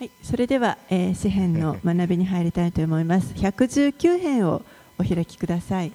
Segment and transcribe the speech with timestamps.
[0.00, 3.32] はい、それでは、えー、詩編の学びに入りたいと思います。
[3.34, 4.62] 119編を
[4.98, 5.92] お開きください。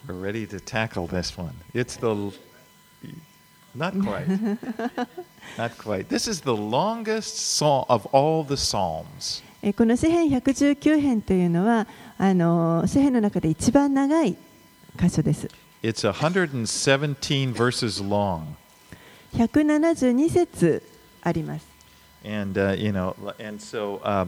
[9.73, 11.87] この詩編119編というのは
[12.17, 14.37] あの詩編の中で一番長い
[14.97, 15.49] 箇所です。
[19.33, 20.83] 117節
[21.23, 21.72] あります。
[22.24, 24.26] And, uh, you know, and so, uh,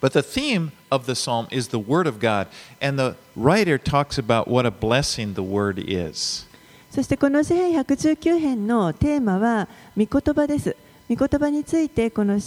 [0.00, 2.48] but the theme of the psalm is the Word of God.
[2.80, 6.46] And the writer talks about what a blessing the Word is.
[6.90, 10.76] そしてこの詩編119編のテーマは御言葉です。
[11.08, 12.38] 御言葉についてこの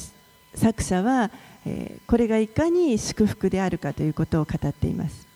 [0.56, 1.30] 作者は、
[1.66, 5.28] えーこれがいかに祝福であるかということを語っています。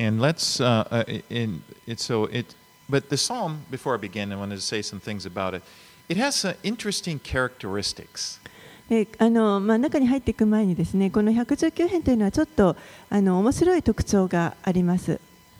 [0.00, 2.54] And let's, uh, uh, in, it, so it,
[2.88, 5.62] but the psalm, before I begin, I wanted to say some things about it.
[6.09, 8.41] It has some interesting characteristics.
[8.89, 12.75] であのまあ、中に入っていく前にですねこの119編というのはちょっと
[13.09, 15.19] あの面白い特徴があります。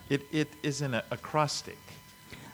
[0.09, 1.75] It, it is an acrostic.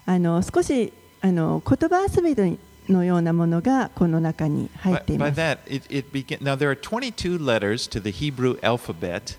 [0.06, 5.40] あの少しあの言葉遊びのようなものがこの中に入って By, い by ます。
[5.40, 9.38] that, it, it begin, now there are 22 letters to the Hebrew alphabet.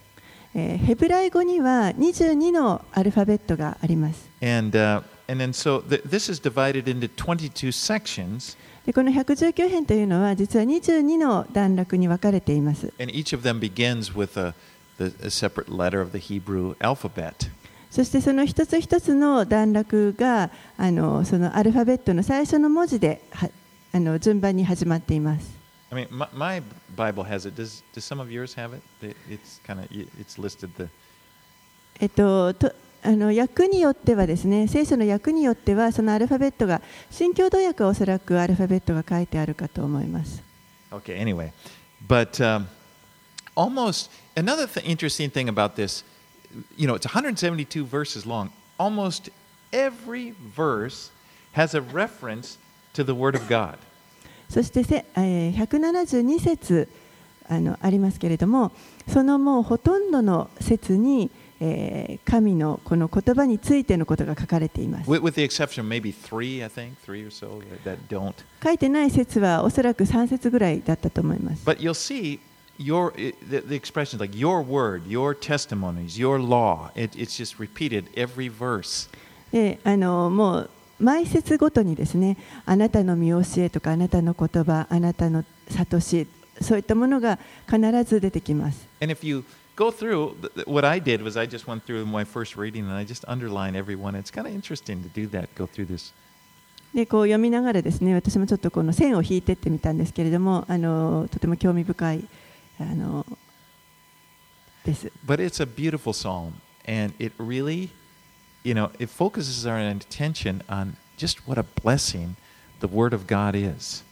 [0.54, 4.28] えーヘブライ語には22のアルファベットがあります。
[4.42, 12.93] And, uh, and then so th- this is divided into 22 sections, でこの119編というのは実は22の段落に分かれています。
[12.99, 14.53] and each of them begins with a,
[14.97, 17.49] the, a separate letter of the Hebrew alphabet.
[17.89, 23.49] そしてその一つ一つの段落があのそのアルファベットの最初の文字では
[23.93, 25.55] あの順番に始まっています。
[25.91, 26.63] I mean, my, my
[26.97, 27.55] Bible has it.
[27.55, 28.81] Does, does some of yours have it?
[29.01, 29.85] It- It's kind of
[30.19, 30.89] it's listed the
[32.01, 40.42] えっと、と あの訳によってはですね聖書の訳によってはそのアルファベットが新共同訳はおそらくアルファベットが書いてあるかと思います。
[40.90, 41.52] Okay, anyway.
[42.06, 42.66] But um,
[43.56, 46.04] almost another th- interesting thing about this,
[46.76, 48.50] you know, it's 172 verses long.
[48.78, 49.30] Almost
[49.72, 51.10] every verse
[51.52, 52.58] has a reference
[52.94, 53.78] to the Word of God.
[54.48, 56.88] そしてせ、えー172節
[57.48, 58.70] あのありますけれども
[59.08, 61.30] そのもうほとんどの説に、
[61.60, 65.10] えー神のこの言葉についてのことが書かれています。
[65.10, 68.34] With, with the exception of maybe three, I think, three or so that, that don't.
[68.62, 71.64] 書いてない説はおそらく3節ぐらいだったと思います。
[71.66, 72.38] But you'll see
[72.78, 76.90] your the, the expressions like your word, your testimonies, your law.
[76.94, 79.10] It, it's just repeated every verse.
[79.52, 86.26] であのもう毎節ごとにですねあなたの見教えとかあなたの言葉あなたの悟し
[86.60, 87.38] そういったものが
[87.68, 88.86] 必ず出てきます。
[89.00, 89.44] And if you
[89.79, 92.85] go through, th- th- what I did was I just went through my first reading
[92.85, 94.15] and I just underlined every one.
[94.15, 96.13] It's kind of interesting to do that, go through this.
[96.93, 102.27] でこう読みながらですね私もちょっとこの線を引いてってみたんですけれどもあのとても興味深い
[102.79, 103.25] あの
[104.85, 105.11] です。
[105.25, 106.53] But it's a beautiful psalm,
[106.87, 107.89] and it really,
[108.63, 112.35] you know, it focuses our attention on just what a blessing
[112.79, 114.05] the Word of God is.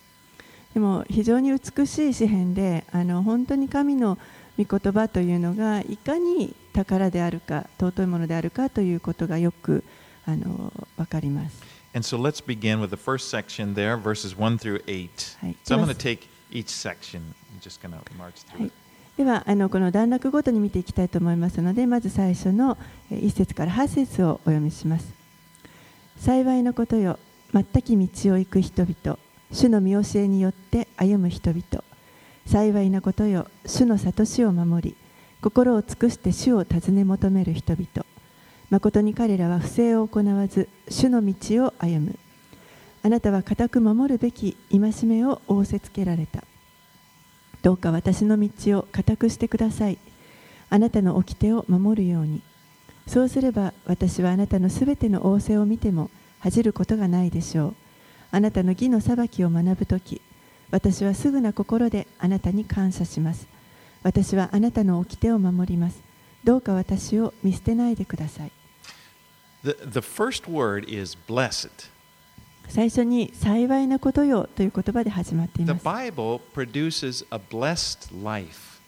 [0.74, 4.18] でも非常に美しい詩篇であの本当に神の
[4.59, 9.85] 御言葉というのがいかに宝であるか尊いものであるかということがよく
[10.27, 11.63] あの分かります。
[11.95, 12.19] So
[13.75, 14.11] there, は
[18.67, 18.77] い、
[19.17, 20.31] では最初の1節から8節をお読みします。
[20.31, 22.77] ごとに見ていきたいと思いますので、まず最初の
[23.11, 25.13] 1節から8節をお読みします。
[26.19, 27.19] 幸いのことよ、
[27.53, 29.19] 全く道を行く人々、
[29.51, 31.63] 主の見教えによって歩む人々。
[32.51, 34.97] 幸いなことよ主の悟しを守り
[35.43, 38.07] 心を尽くして主を尋ね求める人々
[38.71, 42.19] 誠に彼らは不正を行わず主の道を歩む
[43.03, 46.43] あなたは固く守るべき戒めを仰せつけられた
[47.63, 49.99] どうか私の道を固くしてください。
[50.71, 52.41] あなたの掟を守るように。
[53.07, 56.11] そうすれば私はあなたのすべての仰せを見ても
[56.41, 57.75] 恥じることがないでしょう。
[58.31, 60.21] あなたの義の裁きを学ぶとき、
[60.71, 63.47] 私はすぐな心であなたに感謝します。
[64.03, 66.01] 私はあなたの掟を守ります。
[66.45, 68.53] どうか私を見捨てないでください。
[69.65, 71.71] The, the first word is blessed.
[72.69, 75.85] 最初に幸いなことよという言葉で始まってい The ます。
[75.85, 78.79] Bible produces a blessed life.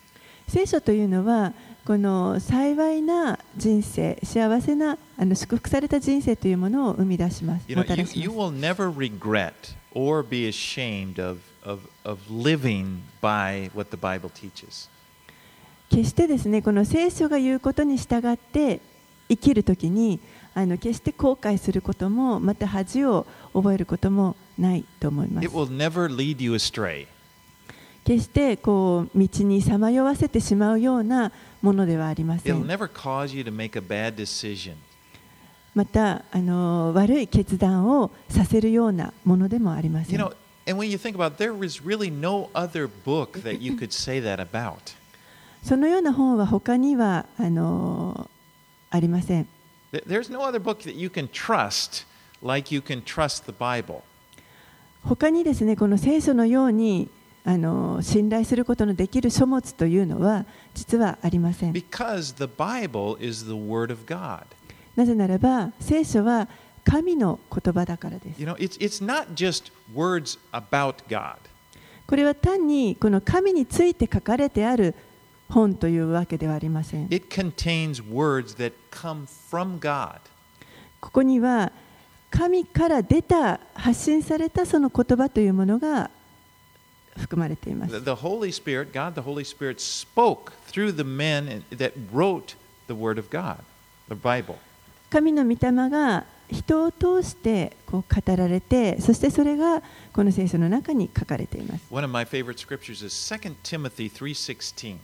[0.48, 1.52] 聖書というのは
[1.86, 9.52] この幸いな人生幸せなあの祝福された人生というものを生み出します You も know, た you, you will never regret
[9.94, 14.88] or be ashamed of, of, of living by what the Bible teaches.
[15.90, 18.80] 決してですねこの聖書が言うことに従って
[19.28, 20.20] 生きるときに
[20.54, 27.06] あの決して後悔することもまた恥を覚えることもないと思います It will never lead you astray.
[28.04, 34.74] 決してこう道にさまよわせてしまうようなものではありませ It'll ん never cause you to make a bad decision.
[35.74, 40.34] またあの悪い決断をさせるようなものでもありませ You ん know,
[40.66, 43.92] and when you think about it, there is really no other book that you could
[43.92, 44.76] say that about.
[45.62, 48.28] そのような本は他にはあの
[48.90, 49.48] ありません
[49.92, 52.06] There- There's no other book that you can trust
[52.42, 54.00] like you can trust the Bible.
[55.04, 57.08] 他にですねこの聖書のように
[57.44, 60.44] あの信頼することのできる書物というのは
[60.74, 64.42] 実はありません Because the Bible is the Word of God.
[65.00, 66.46] なぜならば聖書は
[66.84, 71.36] 神の言葉だからです You know, it's, it's not just words about God.
[72.06, 74.94] これは単にこの神について書かれてある
[75.48, 80.18] 本というわけではありません It contains words that come from God.
[81.00, 81.72] ここには
[82.30, 86.10] 神から出た発信されたその言葉というものが
[87.16, 92.54] 含まれています the Holy Spirit, God the Holy Spirit, spoke through the men that wrote
[92.86, 93.60] the Word of God,
[94.10, 94.58] the Bible.
[95.10, 104.96] 神の御霊が人を通してこう語られてそしてそれがこの聖書の中に書かれています One of my favorite scriptures is 2 Timothy 3:16.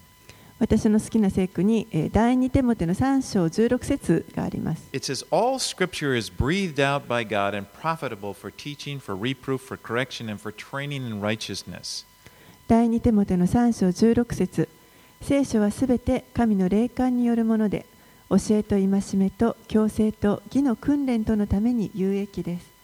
[0.59, 9.15] 私の好きな聖句にえー第2テモテの3章16節があります It says, All scripture is breathed out by God and profitable for teaching, for
[9.17, 12.07] reproof, for correction, and for training in righteousness.
[12.69, 14.69] 第2テモテの3章16節
[15.21, 17.87] 聖書はすべて神の霊感によるもので
[18.29, 22.77] 教えと戒めと強制と義の訓練とのために有益です。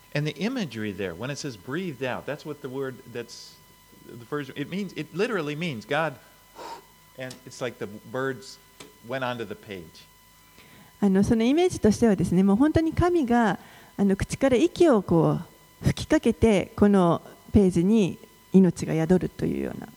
[11.00, 13.58] あのそのイメージとしてはですね、もう本当に神が
[13.96, 15.40] あの口から息をこ
[15.82, 17.20] う吹きかけて、この
[17.52, 18.18] ページに
[18.52, 19.88] 命が宿るというような。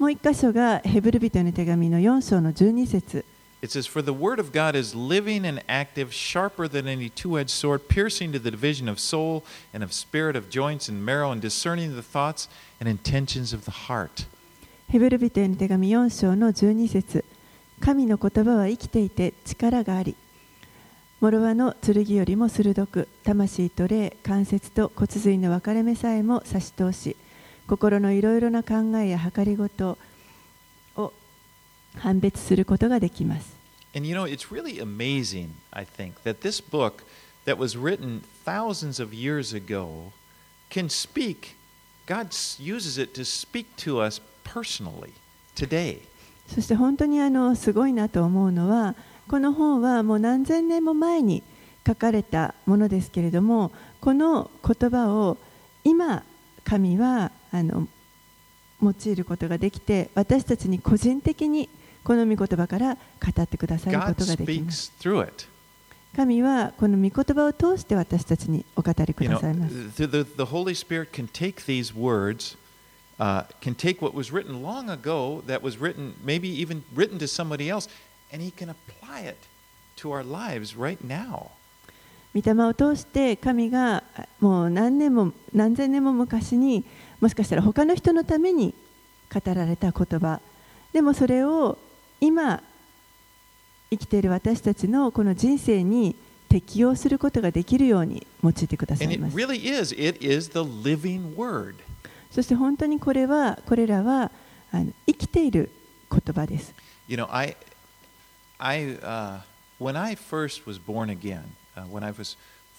[0.00, 3.22] もう一箇所がヘブル人への手紙の4章の12節
[3.60, 7.50] it says, For the word of God is living and active, sharper than any two-edged
[7.50, 9.44] sword, piercing to the division of soul
[9.74, 12.48] and of spirit, of joints and marrow, and discerning the thoughts
[12.80, 14.26] and intentions of the heart.
[14.88, 17.22] ヘブル人への手紙4章の12節
[17.80, 20.16] 神の言葉は生きていて力があり
[21.20, 27.14] 諸刃の剣よりも鋭く魂と霊関節と骨髄の分かれ目さえも差し通し
[27.70, 29.96] 心のいろいろな考えや計りごと
[30.96, 31.12] を
[31.96, 33.54] 判別することができます
[33.94, 37.04] And you know, it's really amazing, I think, that this book
[37.44, 40.12] that was written thousands of years ago
[40.68, 41.56] can speak,
[42.06, 45.12] God uses it to speak to us personally
[45.56, 46.02] today.
[46.48, 48.96] そして本当にあのすごいなと思うのは
[49.28, 51.44] この本はもう何千年も前に
[51.86, 53.70] 書かれたものですけれども
[54.00, 55.36] この言葉を
[55.84, 56.24] 今
[56.64, 57.88] 神はあの
[58.82, 61.68] 用いることができて私たちに個人的に
[62.02, 64.92] この御言葉から語ってくださることができます.
[66.16, 72.56] 神はこの御言葉を通して私たちにお語りく You だ know, さいます the, the, the Holy Spirit can take these words,
[73.18, 77.28] uh, can take what was written long ago, that was written, maybe even written to
[77.28, 77.88] somebody else,
[78.32, 79.36] and He can apply it
[79.98, 81.50] to our lives right now.
[82.34, 84.02] 御霊を通して神が
[84.40, 86.84] もう何年も何千年も昔に
[87.20, 88.74] もしかしたら他の人のために
[89.32, 90.40] 語られた言葉
[90.92, 91.78] でもそれを
[92.20, 92.62] 今
[93.90, 96.16] 生きている私たちのこの人生に
[96.48, 99.94] 適用することができるように用いてくださいます really is.
[99.94, 100.50] Is.
[102.30, 104.30] そして本当にこれはこれらは
[104.72, 105.70] あの生きている
[106.10, 106.74] 言葉です
[107.08, 107.56] You know, I,
[108.58, 109.40] I, uh,
[109.80, 111.42] when I first was born again,
[111.76, 112.36] uh, when I was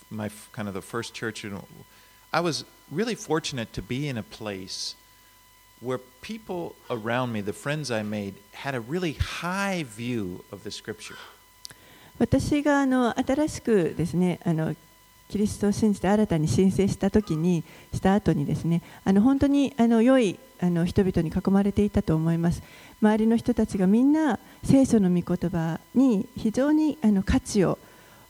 [0.10, 1.66] my kind of the first church, know,
[2.34, 4.96] I was really fortunate to be in a place
[5.82, 10.72] where people around me, the friends I made, had a really high view of the
[10.72, 11.18] Scripture.
[12.20, 14.76] 私があの新しくですねあの
[15.28, 22.62] キリストを信じて新たに申請した時にした後にですねあの本当にあの良いあの人々に囲まれていたと思います
[23.02, 27.80] 周りの人たちがみんな聖書の御言葉に非常にあの価値を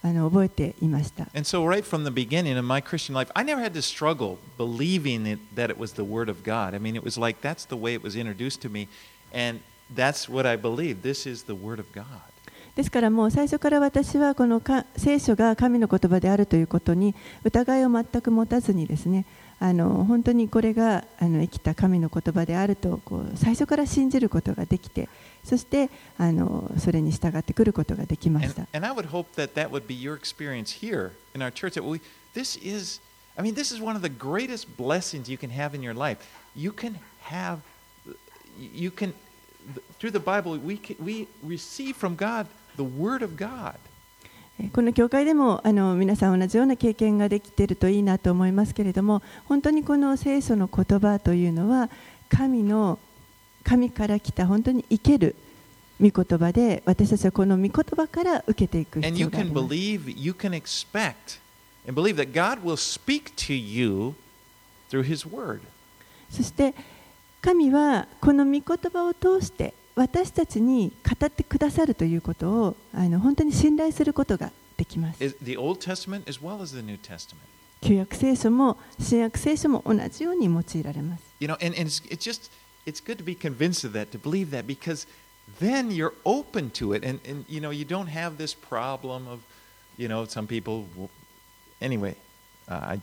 [0.03, 1.27] あの覚えていました。
[12.75, 19.25] ですからもう最初から私はこのか聖書が神の言葉であるということに疑いを全く持たずにですね
[19.61, 25.07] あの本当にこれがあの生きた神の言葉であるとこう最初から信じることができて
[25.43, 31.51] そしてあのそれに従ってくることができまし And, た and I would hope that that would be your experience here in our
[31.51, 31.75] church.
[31.75, 32.01] That we,
[32.33, 32.99] this is,
[33.37, 36.17] I mean, this is one of the greatest blessings you can have in your life.
[36.55, 37.59] You can have,
[38.57, 39.13] you can,
[39.99, 43.77] through the Bible, we, can, we receive from God the Word of God.
[44.59, 51.89] えーこの教会でもあの皆さん同じような経験ができているといいなと思いますけれども本当にこの聖書の言葉というのは
[52.29, 52.99] 神の
[53.63, 55.35] 神から来た本当に生ける
[56.01, 59.77] 御言葉で私たちはこの御言葉から受けていく必要があります。
[66.29, 66.73] そして
[67.41, 75.19] 神はこの御言葉を通して私たちに語ってくださるということをあの本当に信頼することができます。
[77.81, 81.23] 旧約聖書も新約聖書も同じように用いられます。
[81.39, 82.51] You know, and, and it's, it's just,
[82.85, 85.07] it's good to be convinced of that, to believe that, because
[85.59, 87.03] then you're open to it.
[87.03, 89.39] And, and you know, you don't have this problem of,
[89.97, 91.09] you know, some people, will-
[91.81, 92.15] anyway,
[92.69, 92.97] uh,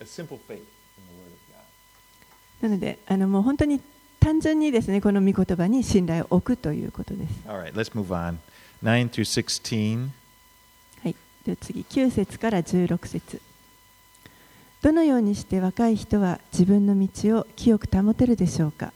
[0.00, 0.58] a simple faith
[0.96, 2.68] in the Word of God.
[2.68, 3.80] なのであのもう本当に
[4.24, 7.46] 単純にですねこの御言葉に信頼を置くということです。
[7.46, 8.36] All right, let's move on.
[8.82, 10.08] 9 through 16.
[11.02, 13.42] はい、では次9節から16節
[14.80, 18.94] どのようにして若い人は自分の道を清く保てるでしょうか？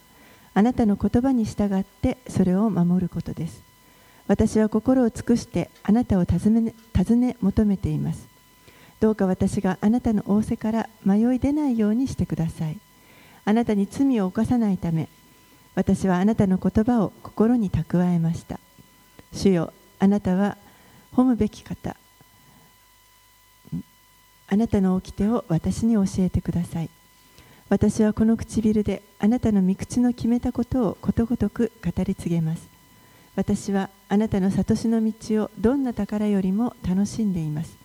[0.55, 3.63] あなたの言葉に従ってそれを守ることです
[4.29, 8.27] 私は心を尽くしてあなたを尋ね尋ね求めています
[8.99, 12.79] どうか私があなたの仰せから迷い出ないようにしてください
[13.45, 15.09] あなたに罪を犯さないため
[15.75, 18.59] 私はあなたの言葉を心に蓄えました。
[19.33, 20.57] 主よあなたは
[21.15, 21.97] 褒むべき方。
[24.51, 26.91] あなたの掟を私に教えてください。
[27.69, 32.67] 私はこの唇であなたの御口の決めたことをことごとく語り継げます。
[33.37, 37.77] 私はあなたの悟しの道をどんな宝よりも楽しんでいます。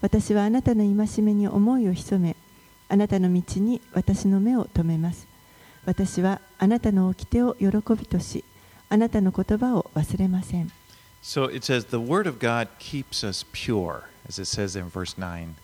[0.00, 2.34] 私はあなたの戒めに思いを潜め
[2.88, 5.29] あなたの道に私の目を留めます。
[5.84, 7.66] 私はあなたの掟を喜
[7.98, 8.44] びとし
[8.88, 10.70] あなたの言葉を忘れません
[11.22, 15.18] So it says, the Word of God keeps us pure, as it says in verse
[15.18, 15.54] 9.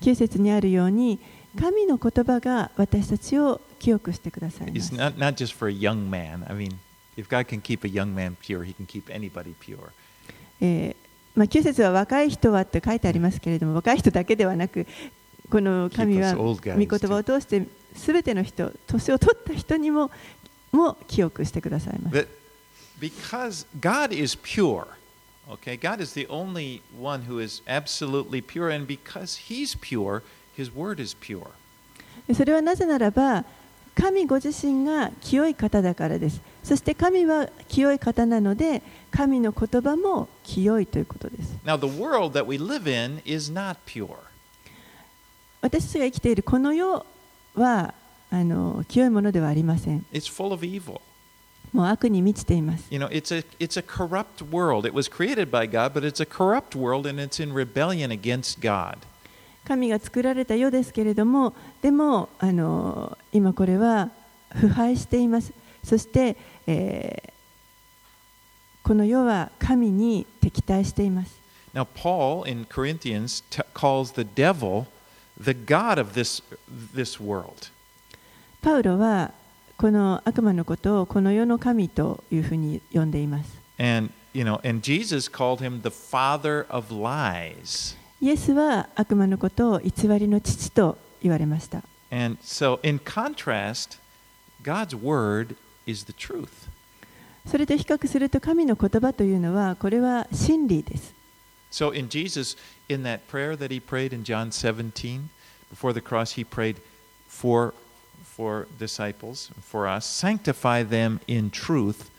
[0.00, 1.18] 9節にあるように
[1.58, 6.44] 神の言葉が私たちを清くしてくださいま It's す not, not just for a young man.
[6.48, 6.76] I mean,
[7.16, 9.90] if God can keep a young man pure, he can keep anybody pure.
[10.60, 10.96] えー
[11.34, 14.86] まあ、9節は若い人はって書いてありますけれども若い人だけではなく
[15.50, 20.10] この神は御言葉を通して全ての人年を取った人にも
[20.72, 22.28] も清くしてくださいます
[23.02, 24.86] because God is pure,
[25.50, 30.22] okay, God is the only one who is absolutely pure, and because He's pure,
[30.56, 31.50] His Word is pure.
[32.32, 33.44] それはなぜならば
[33.96, 44.16] 神ご自身が清い方だからですそして神は清い方なので神の言葉も清いということです Now, the world that we live in is not pure.
[45.60, 47.04] 私たちが生きているこの世
[47.54, 47.94] は
[48.30, 50.06] あの清いものではありません。
[51.72, 52.86] もう悪に満ちています。
[52.90, 53.82] You know, it's a, it's a
[58.60, 58.98] God,
[59.64, 64.10] 神が作られた世ですけれども、でもあの今これは
[64.50, 65.52] 腐敗しています。
[65.82, 67.32] そして、え、
[68.82, 71.40] この世は神に敵対しています。
[75.42, 76.42] The god of this
[76.94, 77.70] this world.
[78.60, 79.32] パウロは
[79.76, 87.96] この悪魔のことをこの世の神というふうに呼んでいます And you know, and Jesus called him the father of lies.
[88.20, 91.82] イエスは悪魔のことを偽りの父と言われました
[92.12, 93.98] And so, in contrast,
[94.62, 95.56] God's word
[95.86, 96.48] is the truth.
[97.46, 101.12] それと比較すると神の言葉というのはこれは真理です
[101.72, 102.54] So, in Jesus,
[102.88, 105.30] in that prayer that he prayed in John 17,
[105.70, 106.76] before the cross, he prayed
[107.26, 107.74] for
[108.22, 112.10] for disciples, for us, sanctify them in truth.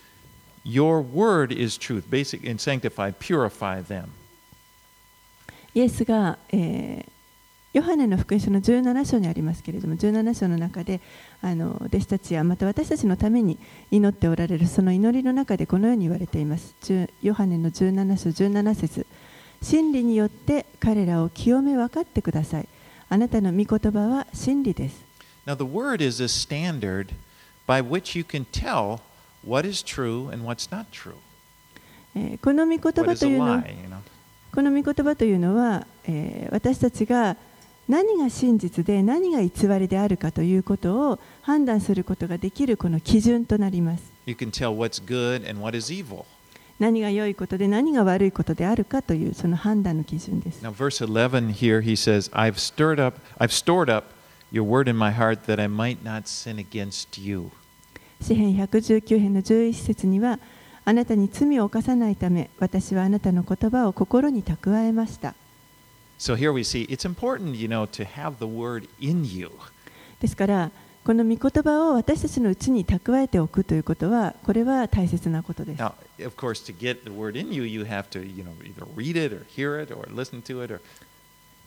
[0.63, 2.09] Your word is truth.
[2.09, 4.11] Basic and sanctify, purify them.
[5.75, 7.13] イエスが、えー
[7.73, 11.01] ヨハネの福音書の17章にありますけれども17章の中で
[11.41, 13.57] あの弟子たちやまた私たちのために
[13.89, 16.75] 祈っておられるその祈りの中でこのように言われています
[17.23, 19.07] ヨハネの17章17節
[19.63, 22.67] 真理によって彼らを清め分かってください
[23.09, 25.01] あなたの御言葉は真理です
[25.45, 27.13] Now, the word is a standard
[27.67, 28.99] by which you can tell
[29.45, 31.15] what is true and what's not true.
[32.15, 33.97] えーこの御言葉というのは lie, you know?
[34.53, 37.35] この御言葉というのは、えー私たちが
[37.89, 44.03] 何が真実で何が偽りであるかということを判断することができるこの基準となります。
[44.25, 46.23] You can tell what's good and what is evil.
[46.79, 50.63] 何が良いことで何が悪いことであるかというその判断の基準です。
[50.63, 54.13] Now, verse 11 here, he says, I've stirred up, I've stored up
[54.51, 57.51] your word in my heart that I might not sin against you.
[58.21, 60.39] 詩編119編の11節には
[60.85, 65.35] あなたに罪を犯さないため私はあなたの言葉を心に蓄えました
[66.19, 69.51] So here we see it's important, you know, to have the word in you.
[70.21, 70.71] ですから
[71.05, 75.83] この御言葉を私たちのうちに蓄えておくということは、これは大切なことです。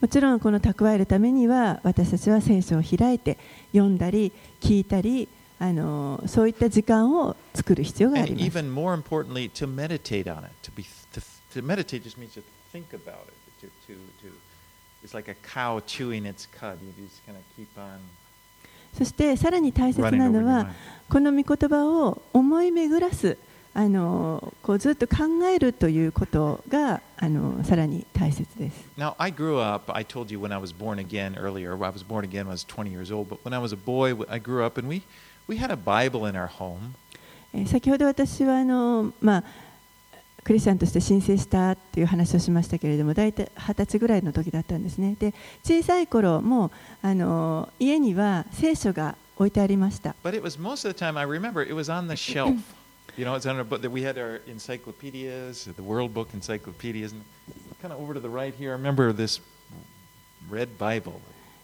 [0.00, 3.36] もちろん、この蓄えるためには、私たちはセ聖書を開いて、
[3.72, 5.28] 読んだり、聞いたり、
[5.58, 8.44] あのそういった時間を作る必要があります。
[18.96, 20.70] そしてさらに大切なのは.
[21.08, 23.36] この御言葉を思い巡らす
[23.74, 25.24] あのこうずっと考
[25.54, 28.88] えるということがあのさらに大切です。
[28.96, 32.24] Now, I grew up, I told you when I was born again earlier, I was born
[32.24, 34.64] again when I was 20 years old, but when I was a boy, I grew
[34.64, 35.02] up and we,
[35.46, 36.94] we had a Bible in our home.
[37.54, 39.44] えー先ほど私はあの、まあ、
[40.46, 45.16] クリスチャンとして申請したっていう話をしましたけれども大体二十歳ぐらいの時だったんですね。
[45.18, 45.34] で
[45.64, 46.70] 小さい頃も
[47.02, 50.14] あの家には聖書が置いてありました。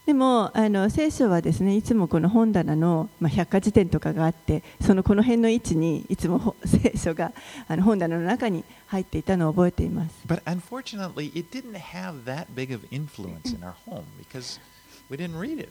[0.06, 7.32] でもあの聖書はですねいつもこの本棚の、まあ、百科事典とかがあってそのこの辺の位置にいつもほ聖書が
[7.68, 14.60] あの本棚の中に入っていたのを覚えています But unfortunately, it didn't have that big of influence in our home because
[15.08, 15.70] we didn't read it.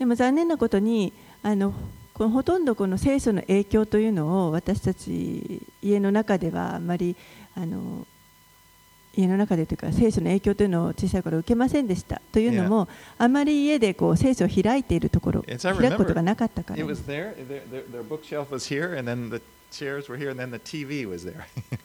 [0.00, 1.12] でも残念なことに
[1.44, 1.72] あの
[2.12, 7.14] このほとんどこの聖書の影響というのを私たち家の中ではあまり
[7.54, 8.06] あの
[9.20, 16.80] 家の中でというか聖書の影響というのを小さい頃受けませんでしたというのもあまり家でこう聖書を開いているところ開くことがなかったから、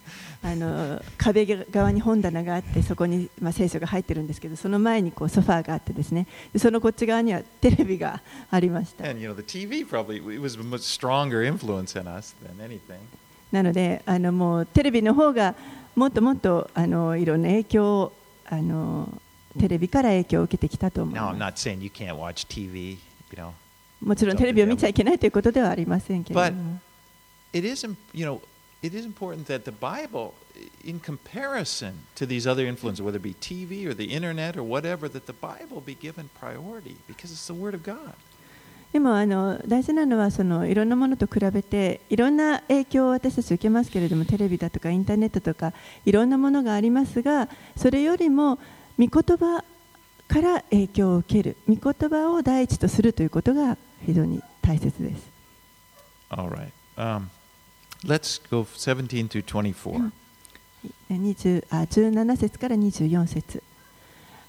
[0.43, 6.28] あの壁側に本棚があってそこに、ま、聖書が入ってるんですけどその前にこうソファーがあってですね。
[6.58, 9.04] そのこっち側にはテレビがありました。
[13.52, 15.56] なのであのもうテレビの方が
[15.95, 18.13] もっともっとあのいろんな影響を
[18.45, 19.10] あの
[19.60, 21.25] テレビから影響を受けてきたと思いま
[22.47, 22.91] TV.
[22.91, 22.97] You
[23.38, 23.51] know,
[23.99, 26.79] すもちろんテレビを見ちゃいけないということではありませんけれども
[27.53, 28.41] it is, im- you know,
[28.84, 30.34] it is important that the Bible,
[30.84, 35.08] in comparison to these other influences, whether it be TV or the internet or whatever,
[35.08, 38.13] that the Bible be given priority because it's the Word of God.
[38.95, 45.73] でもあの大事なのはそのいろんなものと比べていろんな影響を私たち受けますけれどもテレビだとかインターネットとか
[46.05, 48.58] いろんなものがありますがそれよりも
[48.97, 49.65] 御言葉
[50.29, 55.29] から影響を受ける御言葉を第一とするということが非常に大切です。
[56.29, 56.71] All right.
[56.95, 57.27] Um,
[58.05, 60.10] let's go 17 through 24.
[61.12, 63.62] 20あ17節から24節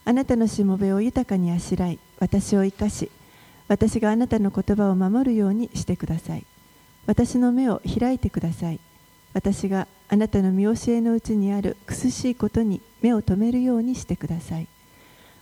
[0.05, 3.11] あなたのしもべを豊かにあしらい私を生かし
[3.69, 6.45] 私があなたの言葉を守るようにしてください。
[7.07, 8.81] 私の目を開いてください。
[9.33, 14.69] 私があなたの見教えのうちにある苦しいことに目を留めるようにしてください。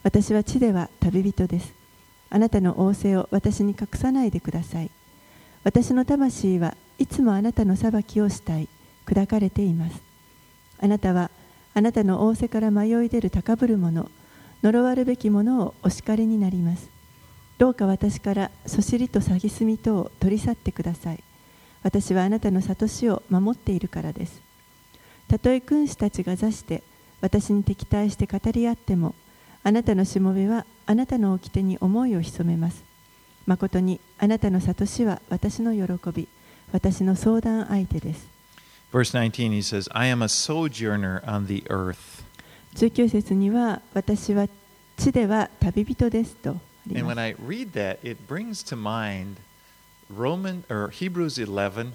[0.02, 1.72] 私は地では旅人です。
[2.30, 4.90] あなたの仰せを私に隠さないでください。
[5.62, 8.68] 私の魂はいつもあなたの裁きをしたい。
[9.06, 10.00] 砕かれています。
[10.80, 11.30] あなたは
[11.74, 14.10] あなたの仰せから迷い出る高ぶる者
[14.62, 16.93] 呪わるべき者をお叱りになります。
[17.58, 21.22] どうか私からそしりと詐欺すみとを取り去ってください。
[21.82, 24.42] 私はあなたの悟しを守っているからです。
[25.28, 26.82] たとえ君主たちが座して
[27.20, 29.14] 私に敵対して語り合っても
[29.62, 32.84] あなたのしもべはあなたの掟に思いを潜めます。
[33.46, 36.28] 誠にあなたの悟しは私の喜び
[36.72, 38.26] 私の相談相手です。
[38.92, 42.24] Verse 19, he says, I am a sojourner on the earth.
[42.74, 44.48] 19節には私は
[44.96, 49.37] 地では旅人ですと あり And ま when す I read that, it brings to mind
[50.15, 51.91] Roman or Hebrews 11,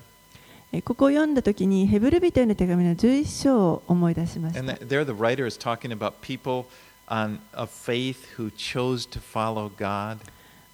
[0.73, 6.67] えここを読んだ時にヘブル人への手紙の11章を思い出しまし and た th- there the writer is talking about people
[7.09, 10.19] on, of faith who chose to follow God.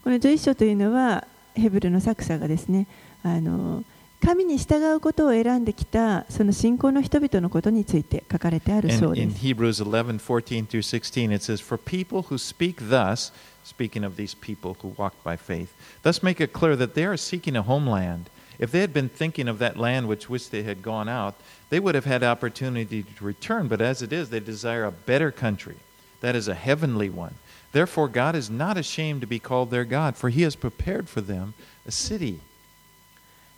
[0.04, 2.86] この11章というのはヘブルの作者がですね
[3.22, 3.84] あの
[4.22, 12.36] 神に従うことを選んできたその信仰の人々のことについて書かれてある And 章で in す Hebrews 11, 14 through 16, it says, For people who
[12.36, 13.32] speak thus,
[13.64, 15.68] speaking of these people who walk by faith,
[16.02, 18.28] thus make it clear that they are seeking a homeland
[18.60, 21.34] If they had been thinking of that land which which they had gone out,
[21.70, 23.68] they would have had opportunity to return.
[23.68, 25.76] But as it is, they desire a better country,
[26.20, 27.36] that is a heavenly one.
[27.72, 31.22] Therefore, God is not ashamed to be called their God, for He has prepared for
[31.22, 31.54] them
[31.86, 32.40] a city.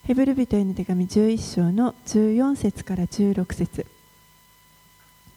[0.06, 3.86] ヘブル人への手紙11章の14節から16節。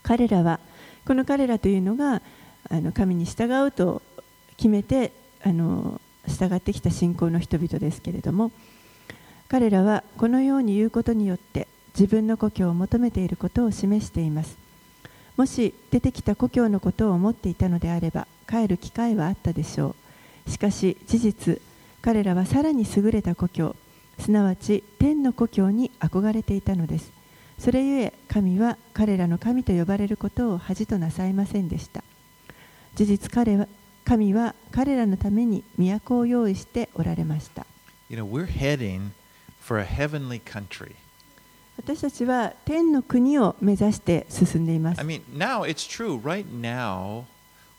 [0.02, 0.60] 彼らは
[1.04, 2.22] この彼らというのが
[2.68, 4.02] あの神に従うと
[4.56, 8.52] 決めてあの従ってきた信仰の人々ですけれども
[9.48, 11.66] 彼らはこのように言うことによって
[11.98, 14.56] 自分の故郷を求めていることを示しています。
[15.36, 19.96] もし出てきた故郷のことを思っていたのであれば帰る機会はあったでしょ
[20.46, 20.50] う。
[20.50, 21.60] しかし事実
[22.02, 23.74] 彼らはさらに優れた故郷
[24.20, 27.12] すなわち天の故郷に憧れていたのです
[27.58, 32.02] それゆえ神は彼らの神と呼ばれることを恥となさいませんでした
[32.94, 33.66] 事実彼は
[34.04, 37.66] 神は彼らのために都を用意しておられました
[38.08, 39.12] You know, we're heading
[39.60, 40.96] for a heavenly country.
[41.76, 46.20] 私たちは天の国を目指して進んでいます I mean, now it's true.
[46.20, 47.24] Right now,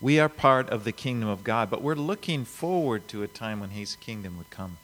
[0.02, 3.60] we are part of the kingdom of God, but we're looking forward to a time
[3.60, 4.78] when His kingdom would come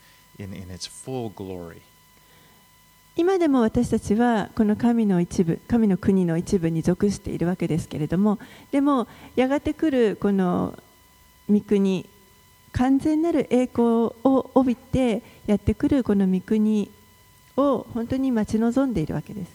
[3.16, 8.38] 今でも私たちはこの神の一部、神の国の一部に属しているわけですけれども、
[8.72, 10.78] でもやがてくるこの
[11.50, 12.08] 御国、
[12.74, 13.88] 完全なる栄光
[14.24, 16.92] を帯びてやってくるこの御国
[17.56, 19.52] を本当に待ち望んでいるわけです。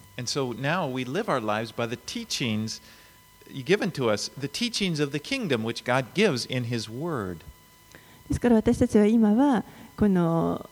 [8.28, 9.64] ですから私たちは今は
[9.96, 10.68] この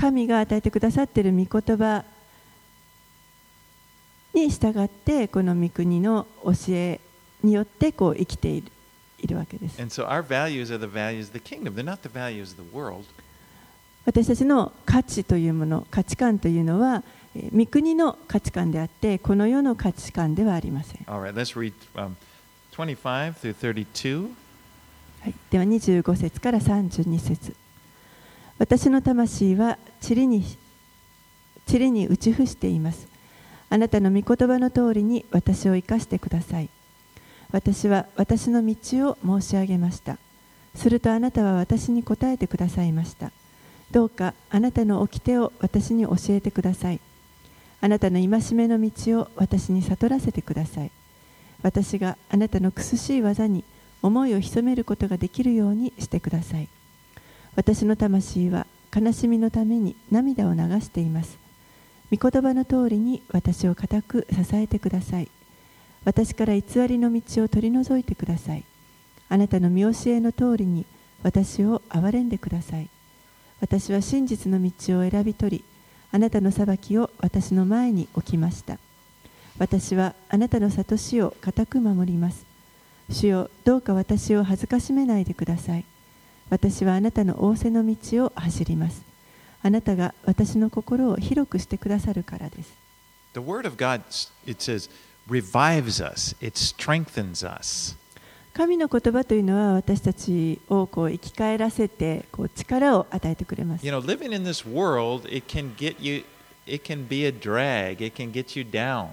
[0.00, 2.04] 神が与えてくださっている御言葉
[4.32, 7.00] に従ってこの御国の教え
[7.42, 8.72] によってこう生きている
[9.22, 9.78] いるわけです。
[9.82, 10.06] So
[11.42, 11.74] kingdom.
[14.06, 17.04] 私たちの価値というもの、価値観というのは、
[17.36, 21.02] えー御国の価値観であって、この世の価値観ではありません。
[21.02, 22.14] Right, read um,
[22.72, 23.54] 25 through
[23.86, 24.30] 32.
[25.20, 27.54] はい、では25節から32節
[28.60, 30.44] 私の魂は塵に
[31.66, 33.08] 塵に打ち伏しています。
[33.70, 36.68] あなたの御言葉の通りに私を生かしてください。
[37.52, 38.76] 私は私の道
[39.08, 40.18] を申し上げました。
[40.74, 43.32] するとあなたは私に答えてくださいました。
[43.92, 47.00] どうかあなたの掟を私に教えてください。
[47.80, 50.90] あなたの戒めの道を私に悟らせてください。
[51.62, 53.64] 私があなたの苦しい技に
[54.02, 56.68] 思いを潜めることができるようにしてください。
[57.56, 61.38] 私の魂は悲しみのために涙を流しています。
[62.10, 65.28] 御言葉の通りに私を固く支えてください。
[66.04, 68.64] 私から偽りの道を取り除いてください。
[69.28, 70.86] あなたの見教えの通りに
[71.22, 72.88] 私を憐れんでください。
[73.60, 75.64] 私は真実の道を選び取り
[76.12, 78.78] あなたの裁きを私の前に置きました。
[79.58, 82.44] 私はあなたの悟しを固く守ります。
[83.10, 85.84] 主よどうか私を恥ずかしめないでください。
[86.50, 89.02] 私はあなたの仰せの道を走ります
[89.62, 92.72] あなたが私の心を広くしてくださるからです
[93.32, 94.02] The Word of God,
[94.44, 94.90] it says,
[95.28, 97.96] revives us, it strengthens us.
[98.52, 106.24] 神の言葉というのは私たちをこう生き返らせてこう力を与えてくれます You know, living in this world, it can get you,
[106.66, 109.10] it can be a drag, it can get you down.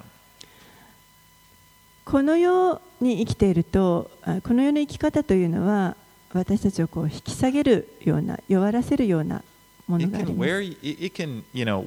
[2.03, 5.95] この世に生きているとあこの世の生き方というのは
[6.33, 9.43] 私たちをこう引き下げるような弱らせるような
[9.87, 10.77] ものがあります you-
[11.53, 11.83] you know.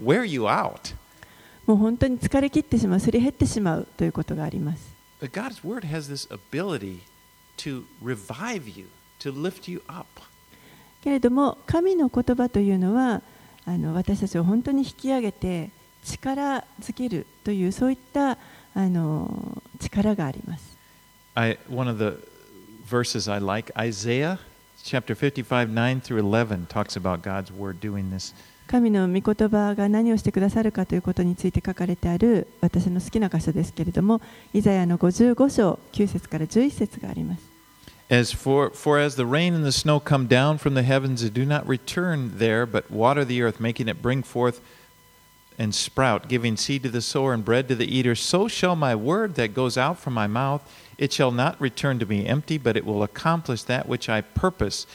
[1.66, 7.00] もう本当に疲れ切ってしまうすり減ってしまうということがあります But God's Word has this ability
[7.58, 8.86] to revive you,
[9.20, 10.06] to lift you up.
[11.02, 13.22] けれども神の言葉というのは
[13.66, 15.70] あの私たちを本当に引き上げて
[16.02, 18.38] 力づけるというそういった
[18.74, 20.76] あの力があります。
[21.34, 22.16] I, one of the
[22.89, 24.39] verses I like, Isaiah
[24.83, 28.33] chapter 55, 9 through 11, talks about God's Word doing this.
[28.67, 34.21] 神の御言葉が何をしてくださるかということについて書かれてある私の好きな箇所ですけれども、
[34.53, 37.55] イザヤの55章9節から11節があります。
[38.07, 41.33] As for, for as the rain and the snow come down from the heavens and
[41.33, 44.61] do not return there, but water the earth, making it bring forth
[45.57, 48.95] and sprout, giving seed to the sower and bread to the eater, so shall my
[48.95, 50.61] word that goes out from my mouth,
[51.00, 54.86] it shall not return to me empty, but it will accomplish that which I purpose,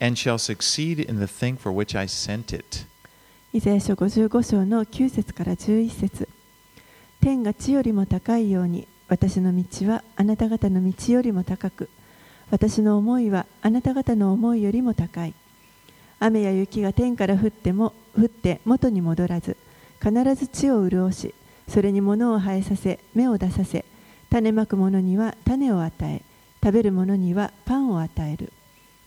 [0.00, 2.86] and shall succeed in the thing for which I sent it.
[3.54, 6.28] イザヤ書55章の9節から11節
[7.20, 11.90] 天が地よりも高いように私の道はあなた方の道よりも高く
[12.50, 15.34] 私の思いはあなた方の思いよりも高い
[16.18, 19.58] 雨や雪が天から降っても降って元に戻らず
[20.02, 21.34] 必ず地を潤し
[21.68, 23.84] それに物を生えさせ芽を出させ
[24.32, 26.22] 種まく者には種を与え
[26.64, 28.50] 食べる者にはパンを与える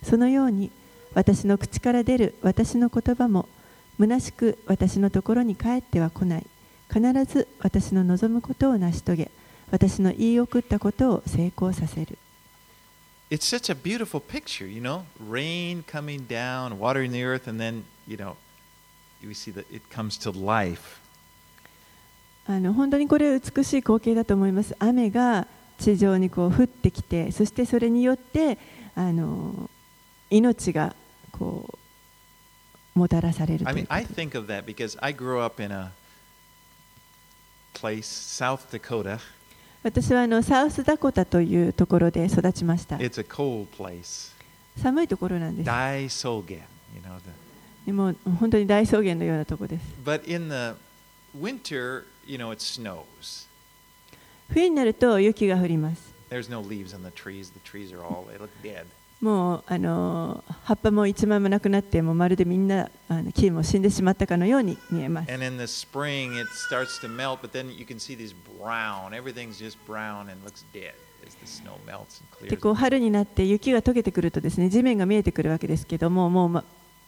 [0.04, 0.70] そのように
[1.16, 3.50] 私の口から出る私の言葉も
[3.98, 6.46] 虚しく私のところに帰っては来ない
[6.94, 9.32] 必ず私の望むことを成し遂げ
[9.72, 12.20] 私の言い送ったことを成功させる
[13.32, 17.84] It's such a beautiful picture, you know, rain coming down, watering the earth, and then,
[18.08, 18.36] you know,
[19.24, 21.02] we see that it comes to life.
[22.48, 25.48] あの本当にこれは美しい光景だと思います雨が
[25.80, 28.58] 地上にこう降ってきてそしてそれによって
[28.96, 29.70] あの
[30.30, 30.96] 命が
[31.32, 31.66] こ
[32.96, 35.92] うもたらされる I という mean, I think of that because I grew up in a
[37.74, 39.20] place, South Dakota.
[39.84, 44.34] 私はあのサウスダコタというところで育ちました It's a cold place.
[44.82, 47.18] 寒いところなんです大草原, you know.
[47.20, 47.24] The,
[47.88, 50.76] でも本当に大草原のようなところです but in the
[51.38, 52.06] winter,
[54.50, 56.14] 冬になると雪が降ります。
[59.22, 65.32] もうあの葉っぱも一枚もなくなって、もうまるでみんなあの木も死んでしまったかのように見えます。
[72.50, 76.64] で、春になると雪が溶けてくるとですね、地面が見えてくるわけですけども、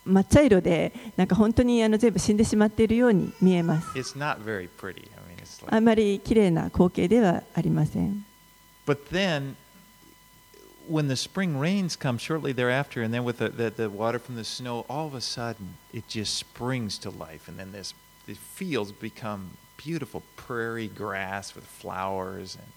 [0.07, 3.87] 抹茶色でなんか本当にあの全部死んでしまっているように見えます.
[3.95, 5.81] I mean, it's あ like.
[5.81, 8.25] まり綺麗な光景ではありません
[8.85, 9.55] But then,
[10.89, 14.35] when the spring rains come shortly thereafter, and then with the, the, the water from
[14.37, 17.93] the snow, all of a sudden it just springs to life, and then this
[18.25, 22.67] the fields become beautiful prairie grass with flowers and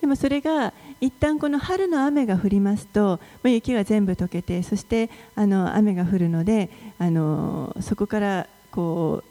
[0.00, 9.24] でもそれが一旦この春の雨が降りますとまあ雪が全部溶けてそしてあの雨が降るのであのそこからこ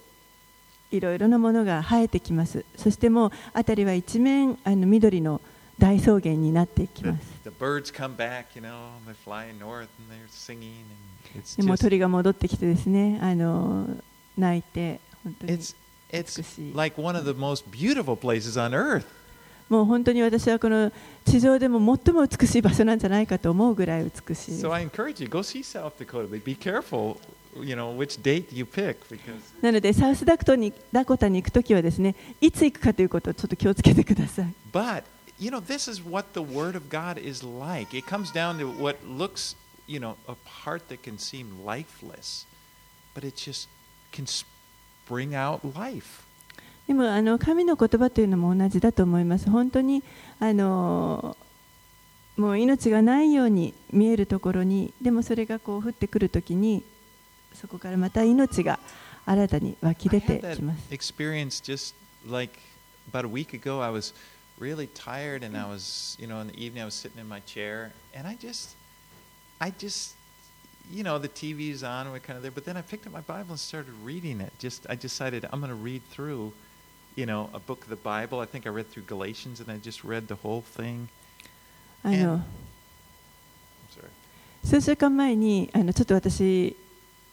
[0.91, 2.63] ういろいろなものが生えてきます。
[2.77, 5.41] そしてもう辺りは一面あの緑の
[5.79, 7.21] 大草原になっていきます。
[11.35, 13.87] It's でも鳥が戻ってきてですねあの
[14.37, 15.75] 泣いて本当に it's
[16.11, 16.73] it's 美しい。
[16.75, 19.05] like one of the most beautiful places on earth.
[19.69, 20.91] もう本当に私はこの
[21.25, 27.17] 地上でも最も美しい場所なんじゃないかと思うぐらい美しい So I encourage you go see South Dakota, but be careful,
[27.55, 29.21] you know, which date you pick because
[29.61, 35.03] なのでサウスダクトにダコタに行くときはですねいつ行くかということをちょっと気をつけてください But,
[35.39, 37.95] you know, this is what the Word of God is like.
[37.97, 39.55] It comes down to what looks,
[39.87, 42.45] you know, a part that can seem lifeless,
[43.13, 43.67] but it just
[44.13, 44.25] can
[45.07, 46.26] bring out life.
[46.87, 50.03] でもあの神の言葉というのも同じだと思います本当に
[50.39, 51.35] あの
[52.37, 56.83] もう命がないように見えるところにでもそれがこう降ってくるときに
[57.53, 58.79] そこからまた命が
[59.25, 61.93] 新たに湧き出てきます experience just
[62.29, 62.57] like
[63.11, 63.81] about a week ago.
[63.81, 64.13] I was
[64.59, 67.39] really tired and I was, you know, in the evening I was sitting in my
[67.41, 68.75] chair and I just,
[69.61, 70.15] I just,
[70.91, 73.21] you know, the TV's on, we're kind of there, but then I picked up my
[73.21, 74.51] Bible and started reading it.
[74.59, 76.53] Just, I decided I'm going to read through,
[77.17, 78.39] you know, a book of the Bible.
[78.39, 81.09] I think I read through Galatians and I just read the whole thing.
[84.63, 86.75] 数週間前にあのちょっと私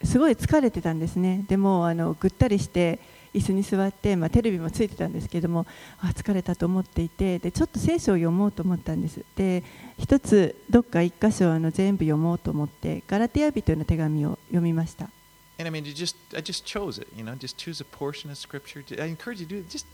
[0.03, 1.45] すごい疲れてたんですね。
[1.49, 2.99] でもあのぐったりして
[3.35, 5.67] 椅子に座って、まあ、テレビもついてたんですけども
[6.01, 9.25] あ疲れたと思っていてでちょっと聖書を読もうと思ったんです。
[9.37, 9.63] で
[9.99, 15.11] 一つどっか一箇所あの全部読もうと思ってガラテヤ人への手紙を読みました
[15.58, 18.32] And I mean, you just, I just chose it, you know, just choose a portion
[18.32, 18.82] of scripture.
[18.98, 19.70] I encourage you to do it.
[19.70, 19.86] Just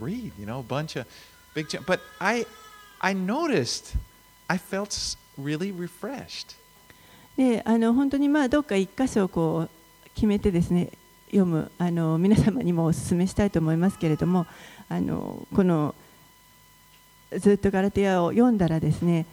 [0.00, 1.06] read, you know, a bunch of
[1.54, 1.84] big, chunk.
[1.86, 2.46] but I,
[3.02, 3.96] I noticed,
[4.48, 6.56] I felt s- really refreshed.
[7.36, 9.70] であの本当にまあどっか一箇所をこう
[10.14, 10.90] 決めてですね
[11.26, 14.46] 読むあの皆様にもお勧めしたいと思いますけれども
[14.88, 15.96] あのこの
[17.36, 19.26] ずっとガラテヤを読んだらですね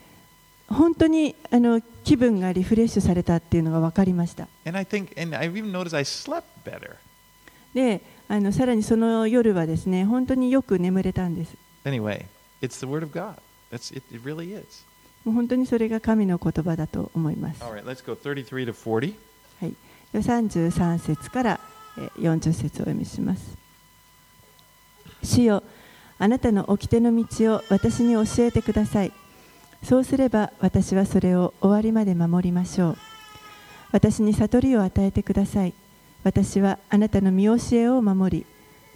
[0.67, 4.47] 本当にあの気分がリフレッシュされたっていうのが分かりました.
[7.73, 12.25] であのさらにその夜はですね本当によく眠れたんです Anyway,
[12.61, 13.35] it's the Word of God.
[13.71, 14.85] That's it, it really is.
[15.23, 19.13] もう本当にそれが神の言葉だと思います、right, let's go 33 to 40.
[19.61, 19.73] はい、
[20.11, 21.59] では33節から
[21.97, 23.57] えー40節をお読みします。
[25.23, 25.63] 主よ
[26.19, 29.11] あなたの掟の道を私に教えてください。
[29.83, 32.97] そうすれば私はそれを終わりまで守りましょう。
[33.91, 35.73] 私に悟りを与えてください。
[36.23, 38.45] 私はあなたの見教えを守り、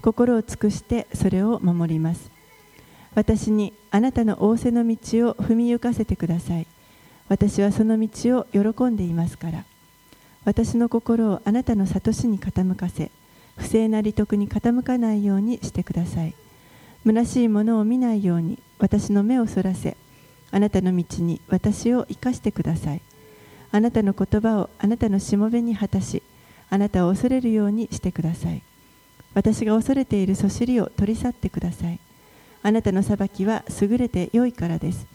[0.02, 2.32] 心を尽くしてそれを守ります。
[3.16, 4.96] 私にあなたの仰せの道
[5.30, 6.68] を踏み行かせてください。
[7.30, 9.66] 私はその道を喜んでいますから。
[10.44, 13.12] 私の心をあなたの悟しに傾かせ
[13.58, 16.34] 不正な利得に傾かないようにしてください
[17.06, 19.98] 虚しいものを見ないように私の目をそらせ
[20.52, 23.02] あなたの道に私を生かしてください。
[23.72, 26.22] あなたの言葉をあなたのしもべに果たし
[26.70, 28.62] あなたを恐れるようにしてください。
[29.34, 32.00] 私が恐れているそしりを取り去ってください。
[32.64, 35.08] あなたの裁きは優れて良いからです。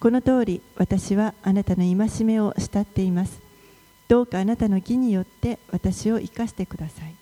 [0.00, 3.40] この通り私はあなたの戒めを慕っています。
[4.08, 7.14] どうかあなたの義によって私を生かしてください。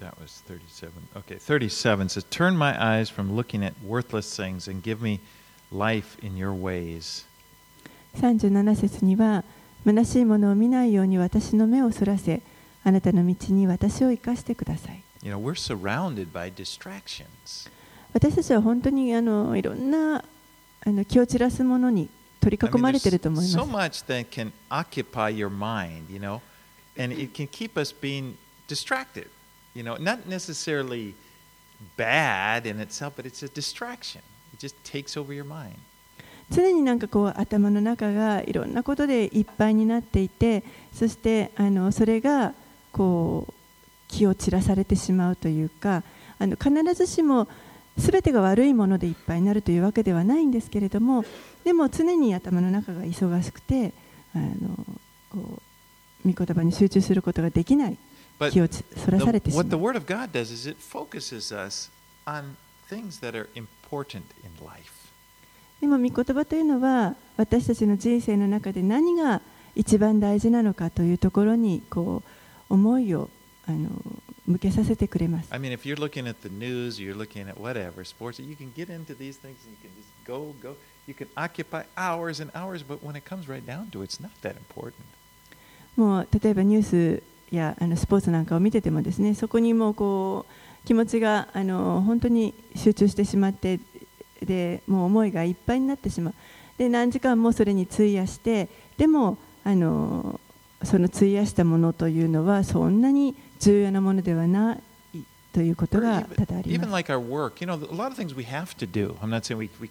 [0.00, 0.90] That was 37.
[1.14, 5.20] Okay, 37 says, Turn my eyes from looking at worthless things and give me
[5.73, 7.25] life in your ways.
[8.15, 9.43] 37節には
[9.85, 12.41] 虚しいものを見ないように私の目をそらせ
[12.83, 17.69] あなたの道に私を生かしてください You know, we're surrounded by distractions.
[18.13, 20.23] 私たちは本当にあのいろんな
[20.85, 22.09] あの気を散らすものに
[22.39, 26.19] 取り I 囲 mean, まれていると思い there's ま so す much that can occupy your mind, you
[26.19, 26.41] know,
[26.97, 28.35] and it can keep us being
[28.67, 29.27] distracted.
[29.75, 31.15] You know, not necessarily
[31.97, 34.21] bad in itself, but it's a distraction.
[34.54, 35.74] It just takes over your mind.
[36.50, 40.62] 常になんかこう頭の中がいろんなことでいっぱいになっていて
[40.92, 42.52] そしてあのそれが
[42.92, 43.52] こう
[44.08, 46.02] 気を散らされてしまうというか
[46.38, 47.48] あの必ずしも
[47.96, 51.24] 全てが悪いものでいっぱいになるというわけではないんですけれども
[51.64, 53.92] でも常に頭の中が忙しくて
[54.34, 54.76] あの
[55.30, 55.62] こ
[56.24, 57.96] う御言葉に集中することができない
[58.50, 61.90] 気をそらされてしま what the う Word of God does is it focuses us
[62.26, 62.56] on
[62.88, 63.68] things that are important
[64.02, 64.22] in
[64.64, 64.92] life.
[65.80, 69.42] でも御言葉というのは私たちの人生の中で何が
[69.74, 72.22] 一番大事なのかというところにこ
[72.70, 73.28] う思いを
[73.66, 73.90] あの
[74.46, 75.52] 向けさせてくれます。
[75.52, 78.88] I mean, if you're looking at the news, you're looking at whatever, sports, you can get
[78.88, 80.76] into these things and you can just go, go.
[81.06, 84.22] You can occupy hours and hours, but when it comes right down to it, it's
[84.22, 84.94] not that important.
[85.96, 86.82] もう例えばニュー
[87.20, 87.22] ス
[87.54, 90.52] やあのスポーツなんかを見ててもですねそこにもうこう
[90.84, 93.80] 気持ちがあの本当に集中してしまって
[94.42, 96.34] でもう思いがいっぱいになってしまう
[96.76, 100.40] で何時間もそれに費やしてでもあの
[100.82, 105.18] その費やしたものというのはそんなに重要なものではない
[105.52, 106.90] ということが even, 多々あり even ます。
[106.90, 109.16] like our work, you know, a lot of things we have to do.
[109.22, 109.88] I'm not saying we, we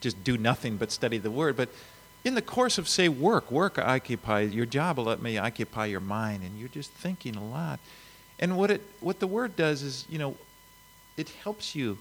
[0.00, 1.70] just do nothing but study the Word, but
[2.24, 6.00] in the course of, say, work, work occupy your job will let me occupy your
[6.00, 7.80] mind, and you're just thinking a lot.
[8.40, 10.34] And what it what the Word does is, you know,
[11.16, 11.98] it helps you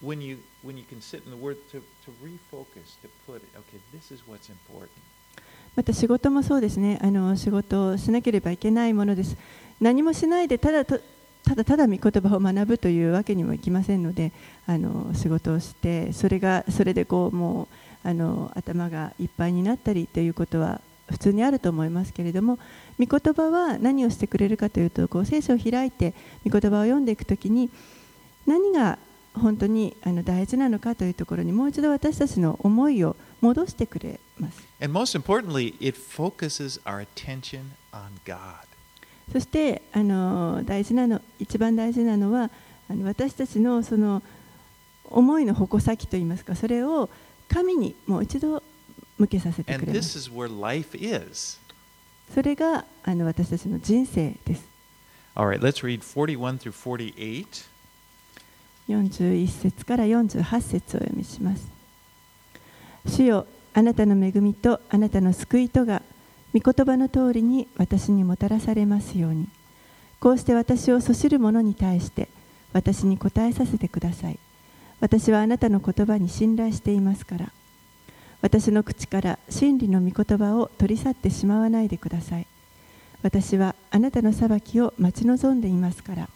[0.00, 3.48] when you when you can sit in the Word to, to refocus, to put it,
[3.56, 4.90] okay, this is what's important.
[5.76, 9.36] また仕事もそうですねあの仕事をしなければいけないものです
[9.80, 11.00] 何もしないでただと
[11.44, 14.32] ただただ御言葉を学ぶというわけにもいきませんので
[14.66, 17.68] あの仕事をしてそれがそれでこうも
[18.04, 20.80] うあの頭がいっぱいになったりということは
[21.10, 22.58] 普通にあると思いますけれども
[22.98, 26.14] 御言葉は何をしてくれるかというとこう聖書を開いて
[26.44, 27.70] 御言葉を読んでいくときに
[28.46, 28.98] 何が
[29.34, 34.62] 本当にあの大事なのかというところにもう一度私たちの思いを戻してくれます。
[34.80, 37.62] And most importantly, it focuses our attention
[37.92, 38.66] on God.
[39.32, 42.50] そしてあの大事なの一番大事なのは
[42.88, 44.22] あの私たちのその
[45.04, 47.08] 思いの矛先といいますかそれを
[47.48, 48.62] 神にもう一度
[49.18, 50.18] 向けさせてくれます.
[52.34, 54.64] それがあの私たちの人生です。
[55.36, 57.46] All right, let's read 41 through 48.
[58.88, 61.66] 41節から48節をお読みします。
[63.06, 66.02] 主よあなたの恵みとあなたの救いとが
[66.54, 69.48] 御言葉の通りに私にもたらされますように。
[70.20, 72.28] こうして私をそしる者に対して
[72.72, 74.38] 私に答えさせてください。
[75.00, 77.52] 私はあなたの言葉に信頼していますから
[78.44, 82.46] 私の口から真理の御言葉を取り去ってしまわないでください。
[83.22, 86.28] 私はあなたの裁きを待ち望んでいますから。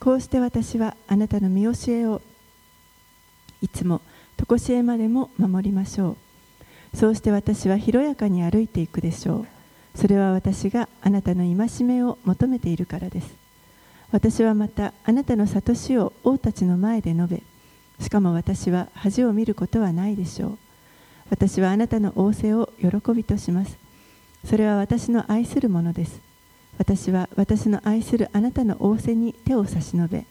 [0.00, 2.20] こうして私はあなたの見教えを
[3.62, 4.00] いつも
[4.48, 6.16] 常しえまでも守りましょ
[6.92, 6.96] う。
[6.96, 9.46] そうして私は広やかに歩いていくでしょ
[9.94, 9.96] う。
[9.96, 13.32] それは私があなたの戒めを求めているからです。
[14.10, 17.42] 私はまたあなたの諭しを王たちの前で述べ
[18.00, 20.63] しかも私は恥を見ることはないでしょう。
[21.30, 23.78] 私はあなたの仰せを喜びとします
[24.44, 26.20] それは私の愛するものです
[26.78, 30.24] 私は私の愛するあなたの仰せに手を差し伸べ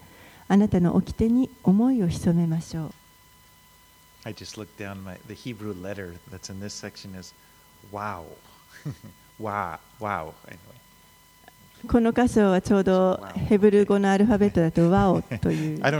[0.47, 2.93] あなたの掟に思いを潜めましょう
[4.25, 7.33] I just looked down my the Hebrew letter that's in this section is
[7.91, 8.23] wow.
[9.39, 9.79] wow.
[9.99, 10.33] Wow.
[10.47, 10.72] Anyway.
[11.87, 15.91] この箇所はちょうどヘブル語のアルファベットだとワオというあ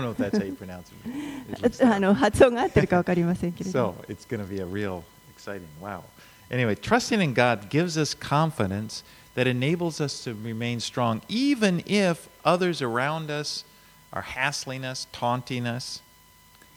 [2.00, 5.04] の発音が合ってるか分かりませんけれど so it's going to be a real
[5.36, 6.02] exciting wow.
[6.50, 9.04] Anyway, trusting in God gives us confidence
[9.36, 13.66] that enables us to remain strong, even if others around us
[14.12, 16.02] are hassling us, taunting us,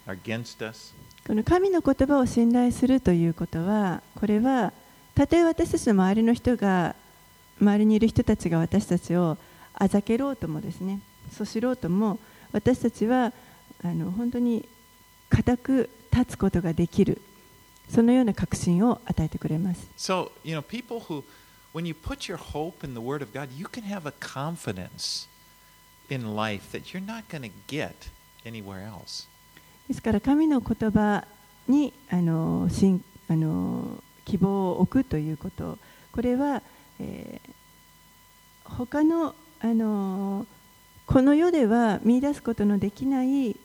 [0.07, 0.95] against us.
[1.27, 4.73] この神の言葉を信頼するということはこれは
[5.15, 6.95] たとえ私たちの周りの人が
[7.61, 9.39] 周りにいる人たちが私たちを
[9.75, 11.01] あざけろうともですね
[11.33, 12.19] そしろうとも
[12.53, 13.33] 私たちは
[13.83, 14.69] あの本当に
[15.29, 17.21] 固く立つことができる
[17.89, 21.23] そのような確信を与えてくれます So, you know, people who,
[21.75, 25.29] when you put your hope in the Word of God, you can have a confidence
[26.09, 28.11] in life that you're not going to get
[28.45, 29.29] anywhere else.
[29.89, 31.25] ですから神の言葉
[31.69, 35.79] にあの信あの希望を置くということ
[36.13, 36.63] これは、
[37.01, 37.51] えー
[38.69, 40.47] 他のあの
[41.07, 43.57] この世では見出すことのできない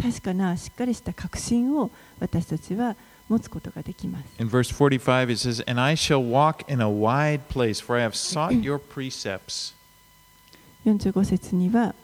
[0.00, 1.90] 確かなしっかりした確信を
[2.20, 2.96] 私たちは
[3.28, 4.24] 持つことができます。
[4.38, 8.12] In verse 45, it says, And I shall walk in a wide place, for I have
[8.14, 9.74] sought your precepts.
[10.84, 11.94] 45節には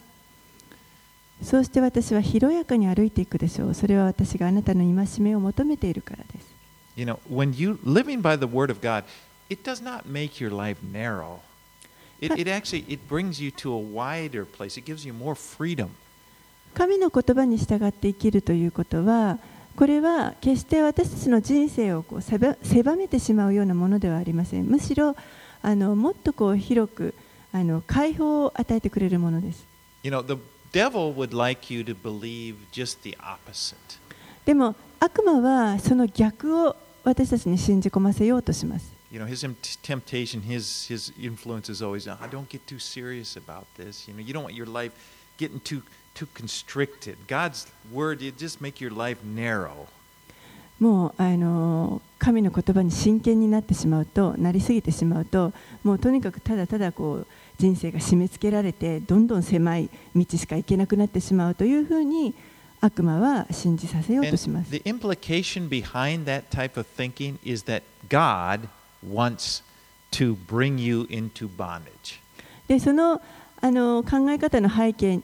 [1.43, 6.55] そうして私は広やかに歩いていくでしょうそれは私があなたの戒めを求めているからです
[6.97, 9.05] You know, when you living by the Word of God,
[16.73, 19.39] 神の言葉に従って生きるということは、
[19.77, 22.05] これは決して私たちの人生を
[22.63, 24.67] 狭めてしまうようなものではありません。
[24.67, 25.15] むしろ
[25.63, 27.15] もっと広く
[27.87, 29.67] 解放を与えてくれるものです。
[34.47, 38.94] でも悪魔はその逆を私たちに信じ込ませようとします。
[39.15, 39.47] You know, his
[39.85, 44.09] temptation, his his influence is always, "Ah, don't get too serious about this.
[44.09, 44.91] You know, you don't want your life
[45.39, 45.83] getting too
[46.15, 47.17] too constricted.
[47.29, 49.87] God's word, it just make your life narrow.
[50.81, 55.53] もうあの神の言葉に真剣になってしまうとなりすぎてしまうと
[55.85, 62.35] もうとにかくただただこう人生が締め付けられてどんどん狭い道しか行けなくなってしまうというふうに
[62.81, 68.69] 悪魔は信じさせよう And とします the implication behind that type of thinking is that God
[69.11, 69.63] wants
[70.13, 72.21] to bring you into bondage.
[72.69, 73.21] でその
[73.61, 75.21] あの考え方の背景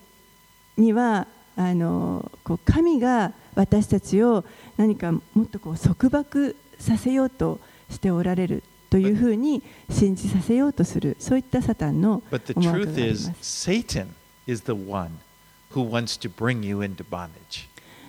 [0.77, 1.27] には
[1.57, 4.45] あのこう神が私たちを
[4.77, 7.61] 何かもっとこう束縛させようと
[7.91, 12.23] しておられるというふうに信じさせようとするそういったサタンの
[12.57, 13.71] 思惑があります.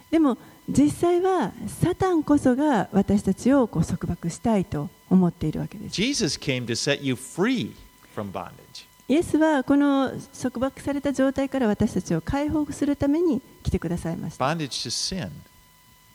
[0.09, 0.37] でも
[0.69, 5.93] 実際はサタンこそが私たちをこう束縛したいと思っているわけです。
[5.93, 7.73] Jesus came to set you free
[8.15, 8.87] from bondage.
[9.09, 14.45] イエスはこの束縛された状態から私たちを解放するために来てくださいました。
[14.45, 15.29] Bondage to sin.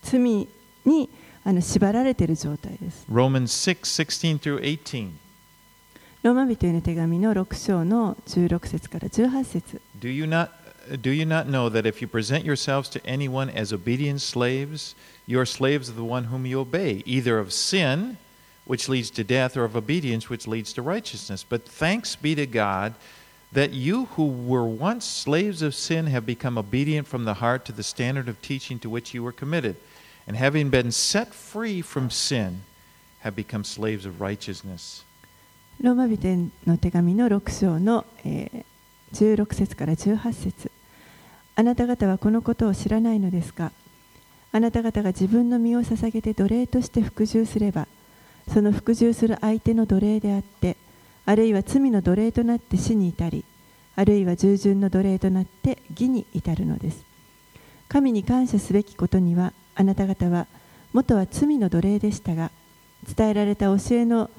[0.01, 0.19] 罪
[0.85, 1.09] に
[1.43, 3.05] あの縛られている状態です。
[3.09, 5.11] Romans 6, 16 through 18.
[6.23, 10.49] ローマ人への手紙の6章の16節から18節 Do you not
[10.89, 14.95] do you not know that if you present yourselves to anyone as obedient slaves,
[15.27, 18.17] you are slaves of the one whom you obey, either of sin,
[18.66, 21.44] which leads to death, or of obedience, which leads to righteousness.
[21.48, 22.94] But thanks be to God
[23.52, 27.72] that you who were once slaves of sin have become obedient from the heart to
[27.72, 29.76] the standard of teaching to which you were committed,
[30.26, 32.62] and having been set free from sin,
[33.20, 35.04] have become slaves of righteousness.
[35.80, 36.36] ローマ人へ
[36.66, 38.64] の手紙の6章の、えー
[39.12, 40.70] 16節から18節
[41.54, 43.70] あなた方はこのことを知らないのですか
[44.52, 47.86] あなた方が自分の身を捧げて奴隷として服従すれば
[48.53, 50.77] その服従する相手の奴隷であって
[51.25, 53.43] あるいは罪の奴隷となって死に至り
[53.95, 57.03] あるいは従順の奴隷となって義に至るのです
[57.89, 60.47] 神に感謝すべきことにはあなた方は
[60.93, 62.51] 元は罪の奴隷でしたが
[63.15, 64.29] 伝えられた教えの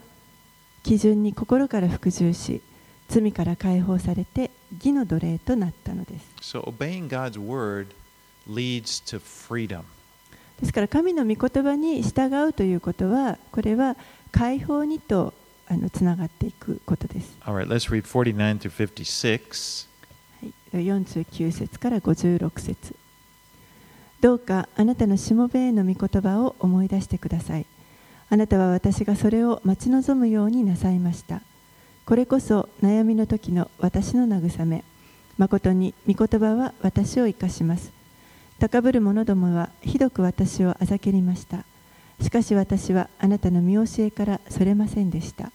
[0.82, 2.62] 基準に心から服従し
[3.08, 7.88] 罪から解放されて義の奴隷となったのです So obeying God's word
[8.48, 9.82] leads to freedom.
[10.60, 13.96] ですから神の御言葉に従うということはこれは
[14.32, 15.32] 解放にと
[15.68, 19.88] あのつながっていくことです、All right, let's read 49 through 56.
[20.72, 22.94] はい、49節から56節。
[24.20, 27.66] どうかあなたのしもべへの御言葉を思い出してください。
[28.30, 31.40] あなたは私がそれを待ち望むようになさいました。
[32.04, 34.84] これこそ悩みの時の私の慰め。
[35.38, 37.92] 誠に御言葉は私を生かします
[38.58, 41.64] 高ぶる者どもはひどく私をあざけりました。
[42.20, 45.52] しかし私はあなたの見教えからそれませんでした。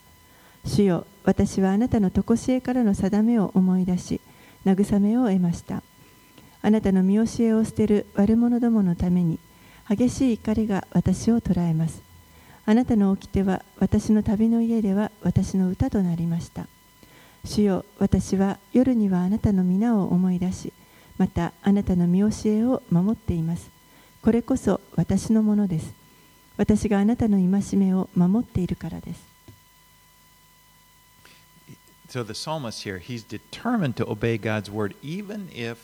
[0.66, 4.22] 主よ私はあなたの常しえからの定めを思い出し
[4.66, 5.84] 慰めを得ました。
[6.62, 9.38] あなたの見教えを捨てる悪者どものために
[9.89, 12.01] 激しい怒りが私を捉えます。
[12.66, 16.68] あなたの掟は私の旅の家では私の歌となりました。
[17.43, 20.72] 主よ私は夜にはあなたの皆を思い出し、
[21.24, 23.72] またあなたの見教えを守っています。
[24.22, 25.94] これこそ私のものです。
[26.58, 29.22] 私があなたの戒めを守っているからです。
[32.10, 35.78] So the psalmist here, he's determined to obey God's word, even if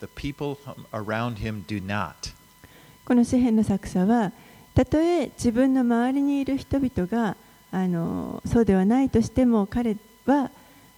[0.00, 0.58] the people
[0.92, 2.34] around him do not.
[3.06, 4.30] この詩篇の作者は
[4.74, 7.38] たとえ自分の周りにいる人々が
[7.70, 10.50] あのそうではないとしても彼は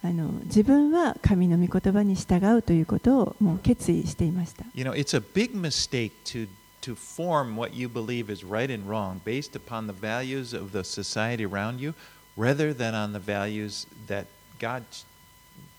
[0.05, 4.63] あの自分は神の御言葉に従うということをもう決意していました。
[4.75, 6.47] You know, it's a big mistake to
[6.81, 10.83] to form what you believe is right and wrong based upon the values of the
[10.83, 11.95] society around you
[12.37, 14.27] rather than on the values that
[14.59, 14.83] God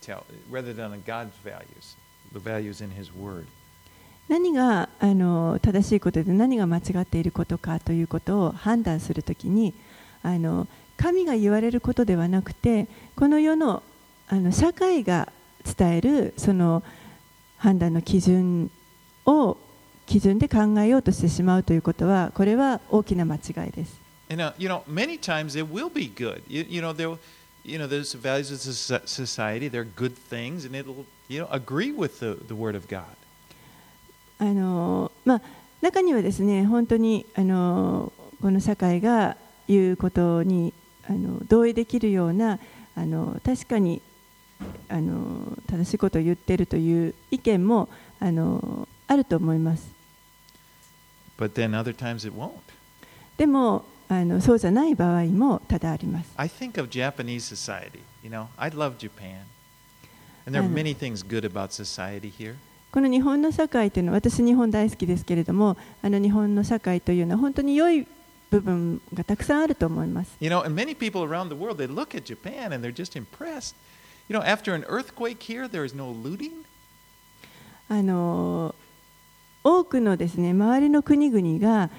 [0.03, 1.95] tell rather than on God's values,
[2.33, 3.47] the values in his word.
[4.29, 9.73] 何があの正しいことで何が間違っていることかということを判断するときに
[10.25, 10.67] あの
[10.97, 13.85] 神が言われることではなくてこの世の
[14.29, 15.33] あの社会が
[15.65, 16.83] 伝えるその
[17.59, 18.71] 判断の基準
[19.25, 19.57] を
[20.07, 24.01] 基準で考えようとしてしまうということはこれは大きな間違いです。
[24.29, 24.69] You
[34.39, 35.43] あの、まあ、
[35.81, 40.73] 中にはですね、本当に、あの、この社会が言うことに、
[41.09, 42.61] あの、同意できるような、
[42.95, 44.01] あの、確かに、
[44.89, 47.89] あの正しいことを言っているという意見も
[48.21, 49.89] あのあると思います。
[51.39, 52.53] But then other times it won't.
[53.37, 56.31] でもあのそうじゃない場合も多々あります。
[56.37, 58.01] I think of Japanese society.
[58.23, 59.43] You know, I love Japan,
[60.47, 62.55] and there are many things good about society here.
[62.93, 68.07] この日本の社会というのは私日本大好きですけれどもあの日本の社会というのは本当に良い
[68.49, 70.37] 部分がたくさんあると思います。
[70.41, 73.75] You know, and many people around the world they look at Japan and they're just impressed.
[74.29, 76.65] You know, after an earthquake here, there is no looting.
[77.89, 78.75] あの
[79.63, 81.91] 多くのですね周りの国々が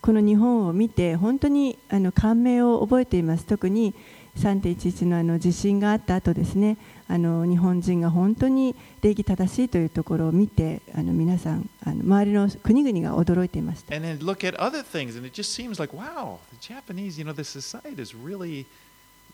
[0.00, 3.94] この日本を見て本当にあの感銘を覚えています特に
[4.36, 6.76] 3.11のあの地震があった後ですね
[7.08, 17.24] あの日本人が本当に礼儀正しいというところを見てあの皆さんあの周りの国々が驚いていました And then look at other things, and it just seems like, wow, the Japanese, you
[17.24, 18.66] know, the society is really,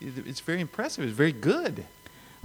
[0.00, 1.04] it's very impressive.
[1.04, 1.84] It's very good.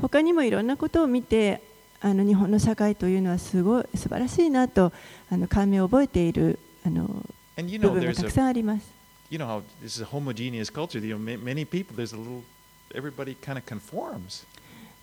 [0.02, 1.62] 他にもいろんなことを見て
[2.02, 4.94] あの日本の社会というのはすごい素晴らしいなと
[5.30, 7.24] あの感銘を覚えているあの
[7.58, 9.00] And 部分がたくさんあります。
[9.30, 11.00] you know how this is a homogeneous culture.
[11.00, 12.44] You know, ma- many people, there's a little,
[12.96, 14.46] everybody kind of conforms.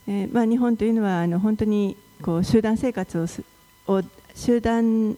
[0.09, 3.43] えーまあ、日本というのはあの本当にこう集団生活をす
[3.89, 4.03] を
[4.35, 5.17] 集団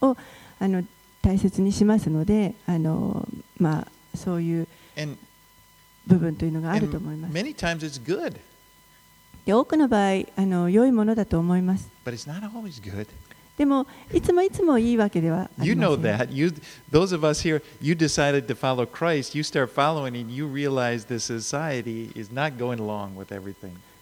[0.00, 0.16] を
[0.58, 0.82] あの
[1.20, 3.28] 大切にしますのであの、
[3.58, 4.68] まあ、そういう
[4.98, 5.16] And,
[6.06, 7.34] 部分というのがあると and 思います。
[7.34, 8.36] many times it's good,
[9.44, 11.90] で多くの場合あの、良いものだと思います。
[13.56, 15.66] でも、いつもいつもいいわけではありませ。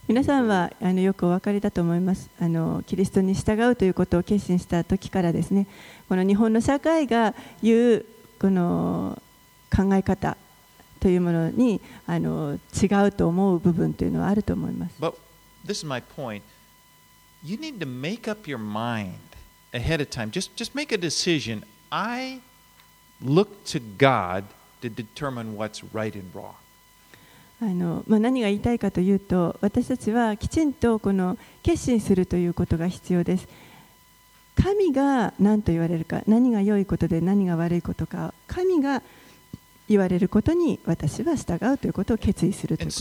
[0.08, 2.82] 皆さんはあのよくお分かりだと思いますあの。
[2.86, 5.66] キリストに従うということを決心した時からですね、
[6.08, 8.06] この日本の社会が言う
[8.40, 9.20] この
[9.74, 10.36] 考え方
[10.98, 14.94] というものにあの違うと思う部分というのはあると思います。
[15.64, 16.42] This is my point.
[17.42, 19.18] You need to make up your mind
[19.72, 20.30] ahead of time.
[20.30, 21.64] Just, just make a decision.
[21.90, 22.40] I
[23.22, 24.44] look to God
[24.82, 26.54] to determine what's right and wrong.
[27.62, 33.46] あのまあ、何が言いたいかというと私たちはきちんとこの決心するということが必要です。
[34.56, 39.02] 神が何と言われるか何が良いことで何が悪いことか神が
[39.90, 42.96] 言われることに私は従うということを決意するということ。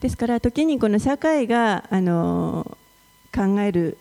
[0.00, 2.76] ですから時にこの社会があの
[3.34, 3.96] 考える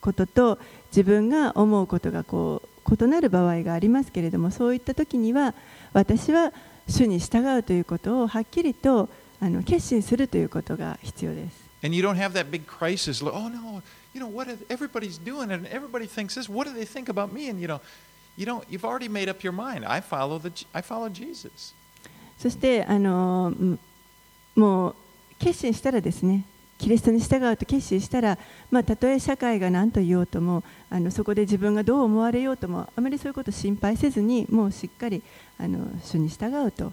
[0.00, 0.58] ことと
[0.90, 5.54] 自分が思うことがこう異なる場合がありますけれどもそういった時には
[5.92, 6.52] 私は
[6.88, 9.08] 主に従うということをはっきりと
[9.40, 11.59] あの決心するということが必要です。
[11.82, 13.22] And you don't have that big crisis.
[13.22, 16.48] like, Oh no, you know what is- everybody's doing, and everybody thinks this.
[16.48, 17.48] What do they think about me?
[17.48, 17.80] And you know,
[18.36, 18.64] you don't.
[18.68, 19.84] You've already made up your mind.
[19.86, 20.52] I follow the.
[20.74, 21.74] I follow Jesus.
[22.38, 23.78] そしてあのうん
[24.56, 24.94] もう
[25.38, 26.44] 決心したらですね
[26.78, 28.38] キリストに従うと決心したら、
[28.70, 35.22] まあ、たとえ社会が何と言おうともあのそこで自分がどう思われようともあまりそういうことを心配せずにもうしっかり
[35.58, 36.92] あの主に従うと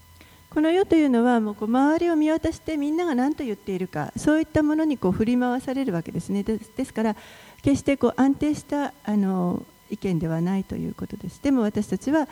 [0.53, 6.43] この世というのはもうこう周りを見渡してみんなが何と言っているかそういったものにこう振り回されるわけですね。
[6.43, 7.15] ですですから
[7.61, 11.41] 決してこう安定したあの意見ではないということです。
[11.41, 12.27] でも私たちは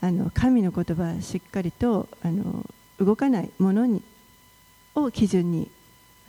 [0.00, 2.64] あの神の言葉をしっかりとあの
[2.98, 4.02] 動かないものに
[4.94, 5.70] を基準に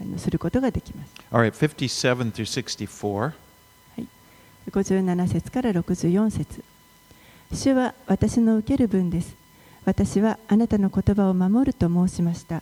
[0.01, 1.13] あのすることができます。
[1.31, 3.31] Right, 57 through 64.
[4.71, 6.63] 57節から64節。
[7.53, 9.38] 主は私の受ける分です
[9.85, 12.61] 私はあなたの言葉を守ると申しました。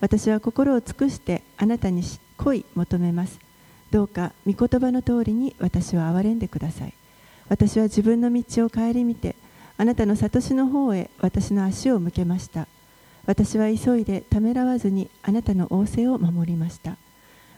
[0.00, 2.02] 私は心を尽くしてあなたに
[2.36, 3.38] 恋求めます。
[3.90, 6.92] どうか御言葉の通りに私を憐れんでください。
[7.48, 9.36] 私は自分の道を顧みて
[9.78, 12.66] あなたの悟しの方へ私の足を向けました。
[13.26, 16.96] 私は急いでためらわずにあなたの仰せを守りました。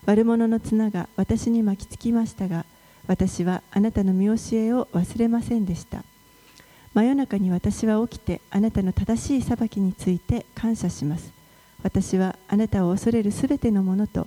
[0.07, 2.65] 悪者の綱が私に巻きつきましたが
[3.07, 6.05] 私はあなたの見教えを忘れませんでした。
[6.95, 11.33] 真夜中に私は起きてあなたの正しい裁きについて感謝します。
[11.83, 14.27] 私はあなたを恐れるすべてのものと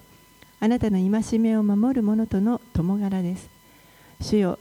[0.60, 3.50] あなたの戒めを守る者との共柄です。
[4.22, 4.60] 主よ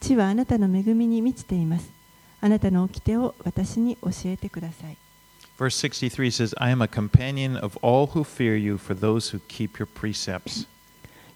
[0.00, 1.90] 地はあなたの恵みに満ちています。
[2.40, 4.96] あなたの掟を私に教えてください。
[5.58, 9.78] Verse 63 says, I am a companion of all who fear you, for those who keep
[9.78, 10.66] your precepts.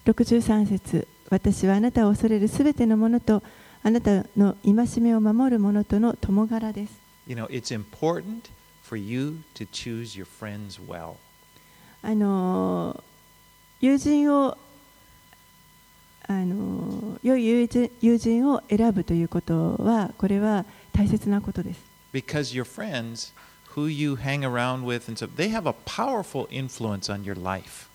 [0.05, 3.43] 63節私はあなたを恐れるすべてのものと
[3.87, 8.49] あなたの戒めを守る者との共柄です You know, it's important
[8.83, 11.13] for you to choose your friends well.
[12.01, 13.01] あの
[13.79, 14.57] 友人を
[16.27, 21.79] あの良い友人友人を選ぶということはこれは大切なことです
[22.11, 23.33] Because your friends,
[23.73, 27.87] who you hang around with, and so they have a powerful influence on your life.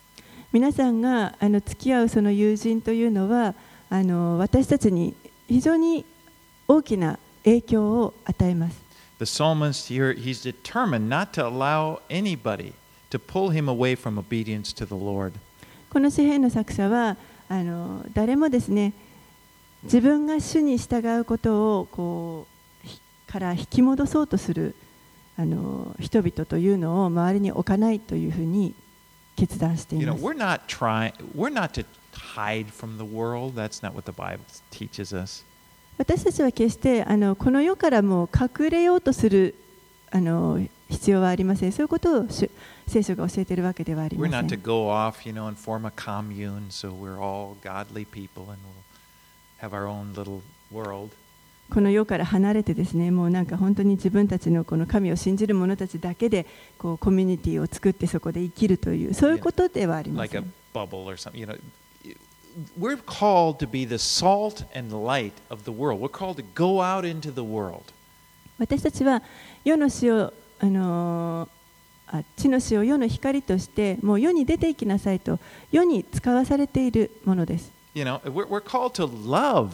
[0.52, 3.54] 皆さんがあの付き合うその友人というのは
[3.90, 5.14] あの私たちに
[5.52, 6.06] 非常に
[6.66, 8.80] 大きな影響を与えます
[9.18, 12.72] The psalmist here, he's determined not to allow anybody
[13.10, 15.32] to pull him away from obedience to the Lord.
[15.90, 17.18] この詩篇の作者は
[17.50, 18.94] あの誰もですね
[19.82, 22.46] 自分が主に従うことをこ
[22.82, 24.74] うひから引き戻そうとする
[25.36, 28.74] あの人々というのを周りに置かないというふうに
[29.36, 30.24] 決断してい You ま know, す。
[30.24, 31.84] we're not trying, we're not to
[35.98, 39.54] 私たちは決してあのこの世からも隠れようとする
[40.10, 41.72] あの必要はありません。
[41.72, 42.26] そういうことを
[42.86, 44.32] 聖書が教えているわけではありません。
[51.72, 56.46] この世から離れてですね、もうなんか本当に自分たちの,この神を信じる者たちだけで
[56.76, 60.52] こうコミュニティを作ってそこで生きるという、そういうことではありません。
[62.77, 65.99] we're called to be the salt and light of the world.
[65.99, 67.93] We're called to go out into the world.
[68.57, 69.21] 私たちは
[69.63, 71.49] 世の塩あのー
[72.09, 75.39] あ地の塩世の光としてもう世に出ていきなさいと
[75.71, 77.71] 世に使わされているものです。
[77.93, 79.71] You know, we're, we're called to love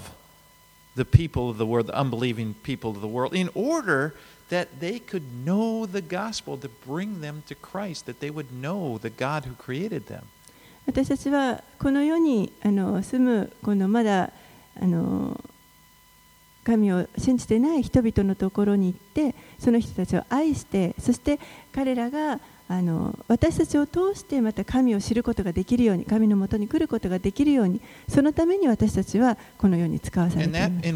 [0.96, 4.16] the people of the world, the unbelieving people of the world, in order
[4.50, 8.98] that they could know the gospel to bring them to Christ, that they would know
[8.98, 10.28] the God who created them.
[10.89, 14.33] 私たちはこの世にあの住むこのまだ
[14.81, 15.39] あの
[16.65, 21.41] 神を信じていない人々のところに行ってその人たちを愛してそして
[21.73, 30.89] 彼らがあの私たちを通してまた神を知ることができるように神のもとに来ることができるようにそのために私たちはこの世に使わされています。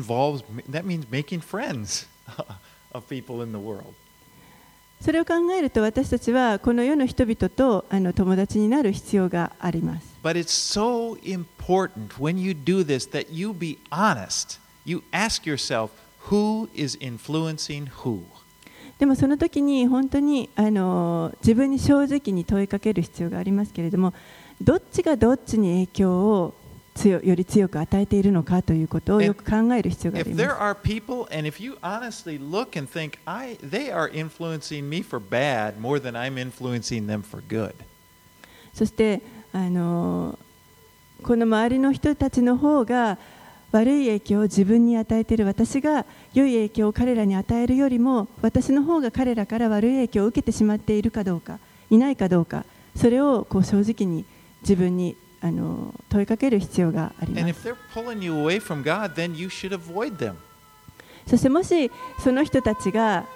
[5.03, 10.07] それを考えると私たちはこの世の人々とあの友達になる必要があります。
[10.23, 14.61] But it's so important when you do this that you be honest.
[14.85, 15.91] You ask yourself,
[16.31, 18.23] who is influencing who?
[19.01, 24.15] でもその時に本当にあの自分に正直に問いかける必要がありますけれども
[24.61, 26.55] どっちがどっちに影響を
[26.95, 30.43] 強より強く与えているのかということをよく考える必要があります。
[30.83, 31.27] people,
[32.87, 33.19] think,
[35.21, 35.75] bad.
[38.75, 39.23] そして
[39.53, 40.39] あの
[41.23, 43.19] この周りの人たちの方が
[43.71, 51.59] 悪い影響を自分に与えている私が良い影響を彼らに与えるよりも私の方が彼らから悪い影響を受けてしまっているかどうか
[51.91, 52.65] いないかどうか
[52.97, 54.27] それをこう正直に
[54.61, 60.35] 自分にあの問いかける必要があります God.
[61.27, 61.91] そしてもし
[62.23, 63.27] その人たちが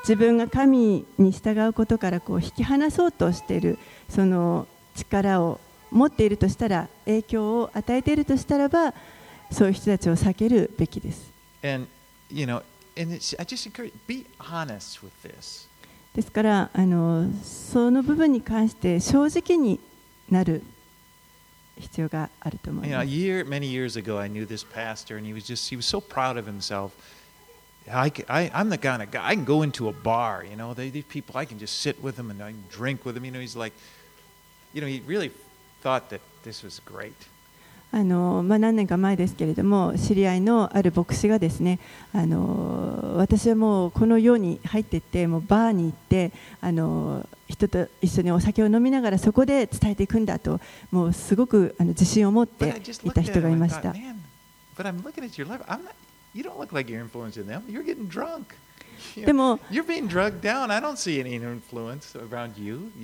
[0.00, 3.78] 自分が神に従うことからこう引き離そうとしている
[4.08, 4.66] その
[4.96, 8.92] 力を持っているとしたら影響を与えているとしたらば
[9.50, 11.32] そういう人たちを避けるべきです。
[11.62, 11.86] And,
[12.30, 12.62] you know,
[13.00, 15.68] and it's, I just encourage be honest with this.
[16.14, 19.78] ですからあのその部分に関して正直に
[20.30, 20.62] なる
[21.79, 23.11] 必要があると思い You know, ま a す。
[23.13, 25.99] year, many years ago, I knew this pastor, and he was just, he was so
[26.01, 26.91] proud of himself.
[27.89, 30.55] I, ca- I, am the kind of guy, I can go into a bar, you
[30.55, 33.15] know, they, these people, I can just sit with them and I can drink with
[33.15, 33.25] them.
[33.25, 33.73] You know, he's like,
[34.73, 35.31] you know, he really
[35.81, 37.15] thought that this was great.
[37.92, 41.78] あのまあ、何年か前ですけれども知り合いのある牧師がですね
[42.12, 50.60] あの私はもうこの世に入っていってもうバーに行ってあの人と一緒にお酒を飲みながらそこで伝えていくんだと
[50.90, 53.94] もうすごくあの自信を持っていた人がいました。
[59.16, 59.60] でも、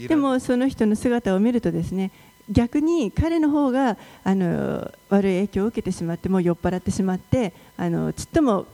[0.09, 2.11] でもその人の姿を見るとですね、
[2.53, 8.67] 逆に彼の方があの悪い影響を受けてしまってもう酔っ払ってしまってあのちっとも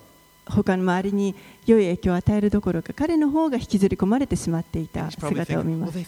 [0.47, 1.35] 他の周りに
[1.67, 5.99] 良い影響を与えるどころか彼の方が引きずり込まれてしまっていた姿を見ます.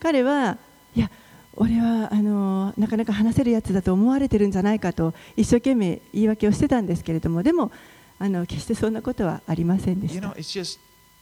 [0.00, 0.58] 彼は
[0.94, 1.10] いや
[1.56, 7.72] 俺はあのなかなか話せるやつだと思われてるんじゃないかと一生懸命言い訳をしてたんですけれどもでも
[8.18, 10.78] あの決してそんなことはありませんで You し know, た just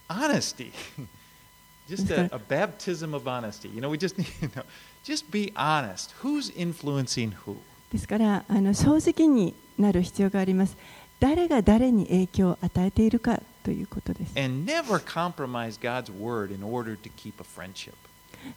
[0.09, 0.71] honesty.
[1.89, 3.69] just a, a baptism of honesty.
[3.69, 4.65] You know, we just need to know.
[5.03, 6.15] Just be honest.
[6.23, 7.57] Who's influencing who?
[7.93, 10.77] ですからあの正直になる必要があります
[11.21, 14.51] 誰が誰に影響を与えているかということです a.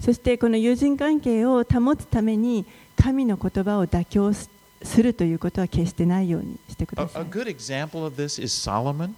[0.01, 2.65] そしてこの友人関係を保つために
[2.99, 4.49] 神の言葉を妥協す
[4.83, 9.13] するということは決してないようにしてく A, ださ a い good example of this is Solomon.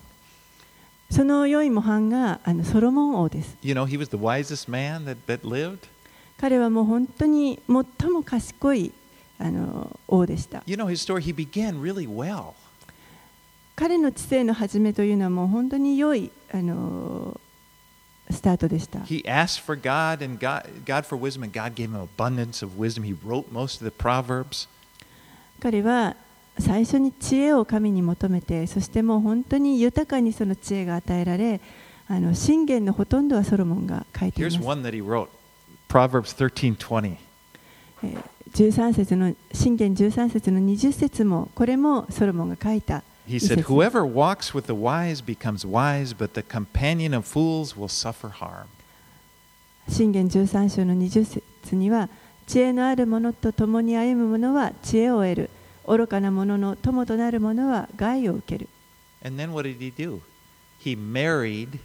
[1.10, 5.88] その良い模範があのソロモン王です You know, he was the wisest man that, that lived.
[6.38, 8.92] 彼はもう本当に最も賢い
[9.40, 12.54] あの王でした You know, his story, he began really well.
[13.76, 17.40] 彼の知性の始めというのはもう本当に良いあの
[18.30, 22.78] スタートでした He asked for God and God, God for wisdom, and God gave him abundance of
[22.78, 23.04] wisdom.
[23.04, 24.68] He wrote most of the Proverbs.
[25.60, 26.16] 彼は
[26.60, 31.62] 最初に知恵を神に求めてそしてもう本当に豊かにその知恵が与えられ
[32.08, 35.28] あの信玄のほとんどはソロモンが書いています one that he wrote
[35.88, 37.16] Proverbs 13:20.
[38.04, 47.16] えー13節の信玄13節の20節もこれもソロモンが書いた He 一 said, 節 Whoever walks with the wise becomes wise, but the companion
[47.16, 48.66] of fools will suffer harm.
[49.88, 52.10] 信玄13章の20節には
[52.48, 55.50] 知恵のある者と共に歩む者は知恵を得る
[55.90, 58.70] 愚かな者の友となる者は害を受ける
[59.26, 60.22] And then what did he do?
[60.80, 61.80] He married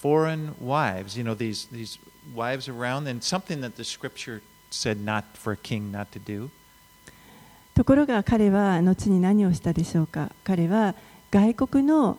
[0.00, 1.98] foreign wives, you know, these, these
[2.34, 4.40] wives around, and something that the scripture
[4.70, 6.50] said not for a king not to do.
[7.74, 10.94] ところが彼は後に何をしたでしょうか彼は
[11.30, 12.18] 外国の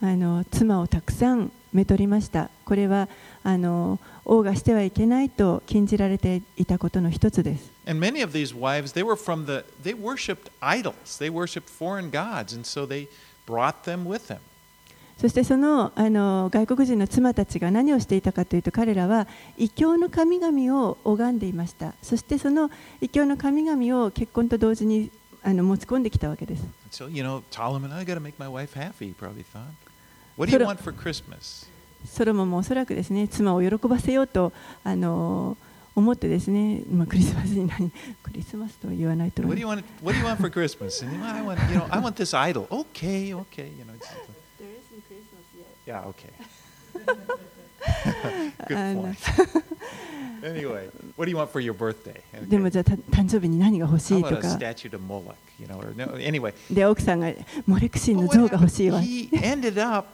[0.00, 3.08] あの妻をたくさんめとりましたこれは
[3.42, 3.98] あの
[4.28, 11.18] 王がしてはいけないと禁じられていたことの一つです And many of these wives, they were from the, they worshiped idols.
[11.18, 13.08] They worshiped foreign gods, and so they
[13.46, 14.38] brought them with them.
[15.16, 19.26] そしてそのあの外国人の妻たちが何をしていたかというと彼らは
[19.56, 22.70] 異教の神々を拝んでいましたそしてその
[23.00, 25.10] 異教の神々を結婚と同時に
[25.42, 29.74] あの持ち込んできたわけです So, you know, Solomon, I got to make my wife happy, he probably thought.
[30.36, 31.66] What do you want for Christmas?
[32.12, 34.52] ソロモンもおそらくですね妻を喜ばせようと
[34.84, 35.56] あの
[35.94, 37.90] 思ってですね、まあ、クリスマスに何
[38.22, 40.04] クリスマスとは言わないと思 What い do ま you す want?
[40.04, 41.04] What do you want for Christmas?
[41.04, 42.66] And I want, you know, I want this idol.
[42.70, 43.94] Okay, okay, you know.
[43.94, 44.08] It's,
[45.86, 46.30] yeah, okay.
[48.68, 49.16] Point.
[50.44, 52.20] anyway, what do you want for your birthday?
[52.48, 52.70] でも Okay.
[52.70, 55.34] じゃあた誕生日に何が欲し How い about と a か statue to Moloch?
[55.58, 56.54] You know, or no, anyway.
[56.72, 57.32] で奥さんが
[57.66, 58.68] モレクシン But の what 像が欲?
[58.70, 60.08] しいわ He ended up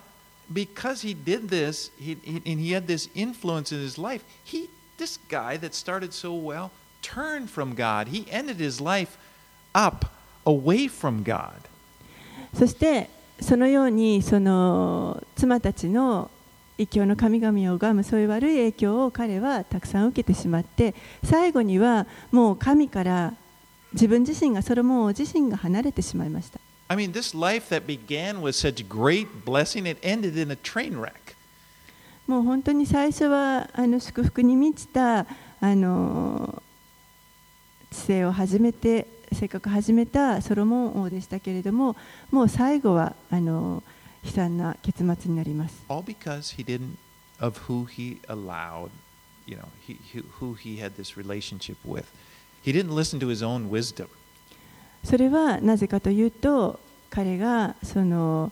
[0.52, 4.24] because he did this, he, he, and he had this influence in his life.
[4.44, 4.68] He,
[4.98, 6.70] this guy that started so well,
[7.02, 8.08] turned from God.
[8.08, 9.16] He ended his life
[9.74, 10.06] up
[10.46, 11.68] away from God.
[12.52, 16.30] そしてそのようにその妻たちの
[16.78, 23.34] 異教の神々を拝むそういう悪い影響を彼はたくさん受けてしまって最後にはもう神から
[23.92, 26.60] 自分自身がソロモン王自身が離れてしまいました
[26.94, 30.96] I mean, this life that began with such great blessing, it ended in a train
[30.96, 31.34] wreck.
[32.28, 35.26] もう本当に最初はあの祝福に満ちた
[35.60, 36.62] あの
[37.90, 41.96] 知性を始めてせっかく始めたソロモン王でしたけれども
[42.30, 43.82] もう最後はあの
[44.24, 46.96] 悲惨な結末になります All because he didn't,
[47.40, 48.88] of who he allowed,
[49.46, 52.04] you know, he, who- who he had this relationship with.
[52.62, 54.06] He didn't listen to his own wisdom.
[55.04, 56.80] それはなぜかというと
[57.14, 58.50] 彼がその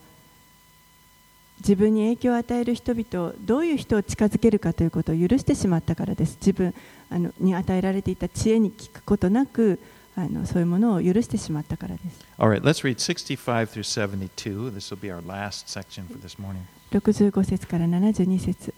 [1.59, 6.37] 自分に影響を与える人々どういう人を近づけるかということを許してしまったからです。
[6.41, 6.75] 自分
[7.11, 9.79] あのに与えられていた知恵に聞くことなく
[10.17, 12.21] あのそういうものを許してしまったからです。
[12.39, 14.75] Right, let's read 65 through 72.
[14.75, 16.63] This will be our last section for this morning.
[16.91, 18.75] 65節から72節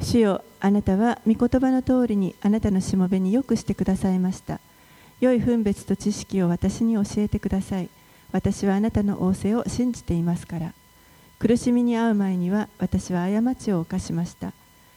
[0.00, 4.60] 主よあなたは御言葉の通りにあなたのしもべによくしてくださいました。
[5.20, 7.90] 良い分別と知識を私に教えてください
[8.32, 10.72] 私はあなたの仰せを信じていますから。
[11.40, 14.52] 苦しみに遭う前には私は過ちを犯しました。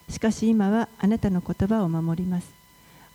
[0.09, 2.51] しかし今はあなたの言葉を守ります。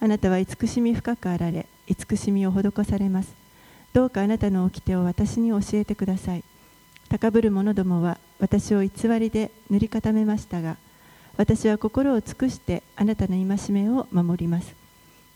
[0.01, 3.35] あなたは慈しみ深くあられ慈しみを施されます。
[3.93, 6.45] どうかあなたの掟を私に教えてください。
[7.11, 10.77] 高ぶる者どもは私を偽りで塗り固めましたが
[11.39, 14.75] 私は心を尽くしてあなたの戒めを守ります。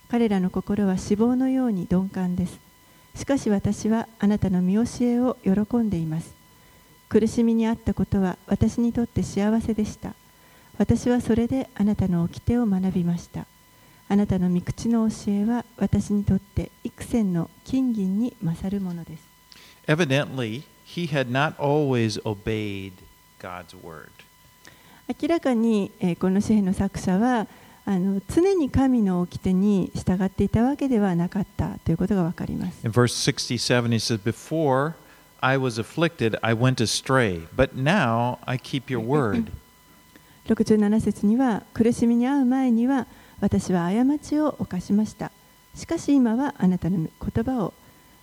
[0.08, 2.71] 彼らの心は脂肪のように鈍感です。
[3.14, 6.34] しかし私はあなたの見教えを喜んでいます。
[7.08, 10.14] 苦しみにあったことは私にとって幸せでした。
[10.78, 13.46] 私はそれであなたの掟を学びました。
[14.08, 19.22] あなたの御口の教えは私にとって幾千の金銀に勝るものです。
[19.86, 22.92] Evidently, he had not always obeyed
[23.40, 24.08] God's word.
[25.20, 27.46] 明らかに、えーこの詩篇の作者は
[27.84, 32.84] あの常に神の掟に従っていたわけではなかったということがわかります。
[32.84, 34.94] In verse 67, he says, Before
[35.40, 39.50] I was afflicted, I went astray, but now I keep your word.
[40.46, 43.06] 67節には苦しみに遭う前には
[43.40, 45.32] 私は過ちを犯しました。
[45.74, 47.74] しかし今はあなたの言葉を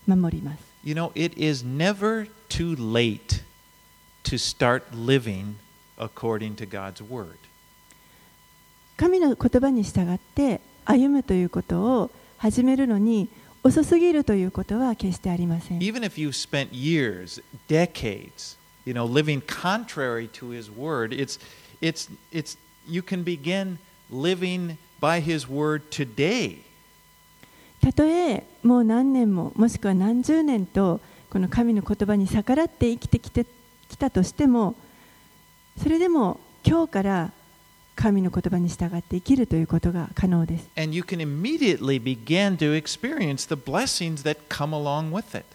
[0.07, 0.64] 守ります。
[0.84, 3.43] You know, it is never too late
[4.24, 5.55] to start living
[5.97, 7.48] according to God's word.
[8.99, 13.29] 神の言葉に従って歩むということを始めるのに
[13.63, 15.79] 遅すぎるということは決してありません。
[15.79, 21.39] Even if you spent years, decades, you know, living contrary to his word, it's
[21.81, 23.77] it's it's you can begin
[24.11, 26.57] living by his word today.
[27.79, 33.45] たとえもう何年ももしくは何十年とこの神の言葉に逆らって生きてきて
[33.87, 34.75] きたとしても
[35.81, 37.31] それでも今日から
[37.99, 40.69] 神の言葉に従って生きるということが可能です。
[40.77, 45.45] And you can immediately begin to experience the blessings that come along with it.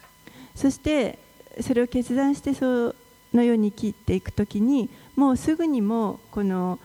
[0.53, 1.17] そして
[1.59, 2.93] それを決断してそ
[3.33, 6.77] のように生きていくときにもうすぐにもこの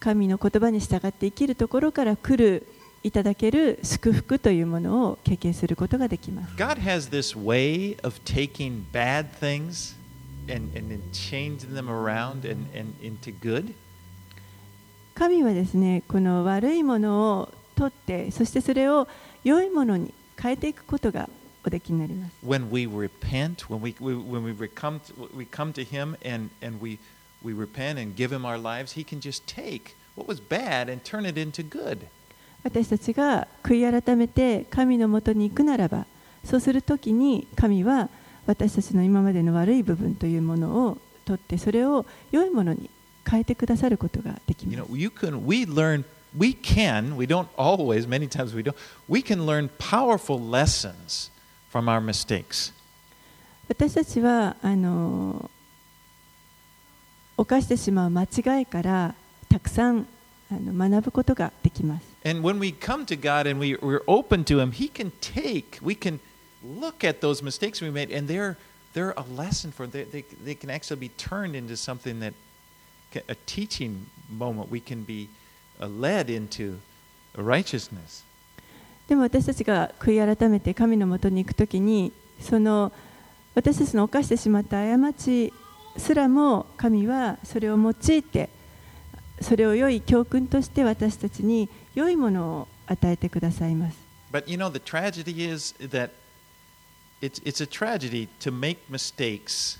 [0.00, 2.66] 神の言葉に従って生きるところから来る
[3.02, 6.54] いただける祝福というものを経験することができます。
[6.56, 9.94] God has this way of taking bad things
[10.48, 13.74] and, and then changing them around and, and into good.
[15.14, 19.06] 神はですねこの悪いものを取ってそしてそれを
[19.44, 21.28] 良いものに変えていくことが
[21.64, 26.50] おできになります When we repent, when we, we when we come to, we come to Him and,
[26.60, 26.98] and we,
[27.42, 31.02] we repent and give Him our lives, He can just take what was bad and
[31.04, 32.06] turn it into good.
[32.64, 36.06] 私たちが悔い改めて神のもとに行くならば
[36.44, 38.08] そうするときに神は
[38.46, 42.90] 私たちの今までの悪い部分というものを取ってそれを良いものに
[43.28, 46.04] 変えてくださることができ You ます know, you can, we learn,
[46.36, 48.74] we can, we don't always, many times we don't,
[49.08, 51.30] we can learn powerful lessons
[51.72, 52.72] from our mistakes.
[53.68, 55.50] 私たちはあの
[57.38, 59.14] 犯してしまう間違いから
[59.48, 60.06] たくさん
[60.50, 65.78] あの学ぶことができます And when we come to God and we, we're open to Him, He can take,
[65.82, 66.20] we can
[66.64, 68.56] look at those mistakes we made, and they're,
[68.92, 72.34] they're a lesson for, they, they, they can actually be turned into something that,
[73.28, 74.70] a teaching moment.
[74.70, 75.28] We can be
[75.80, 76.80] uh, led into
[77.36, 78.24] righteousness.
[79.08, 82.10] でも私たちが悔い改めて神のもとに行くときに
[82.40, 82.90] その
[83.54, 85.52] 私たちの犯してしまった過ち
[85.98, 88.48] すらも神はそれを用いて
[89.42, 93.98] それを良い教訓として私たちに良いものを与えてくださいます
[94.32, 96.10] But you know, the tragedy is that
[97.21, 99.79] it's, it's a tragedy to make mistakes,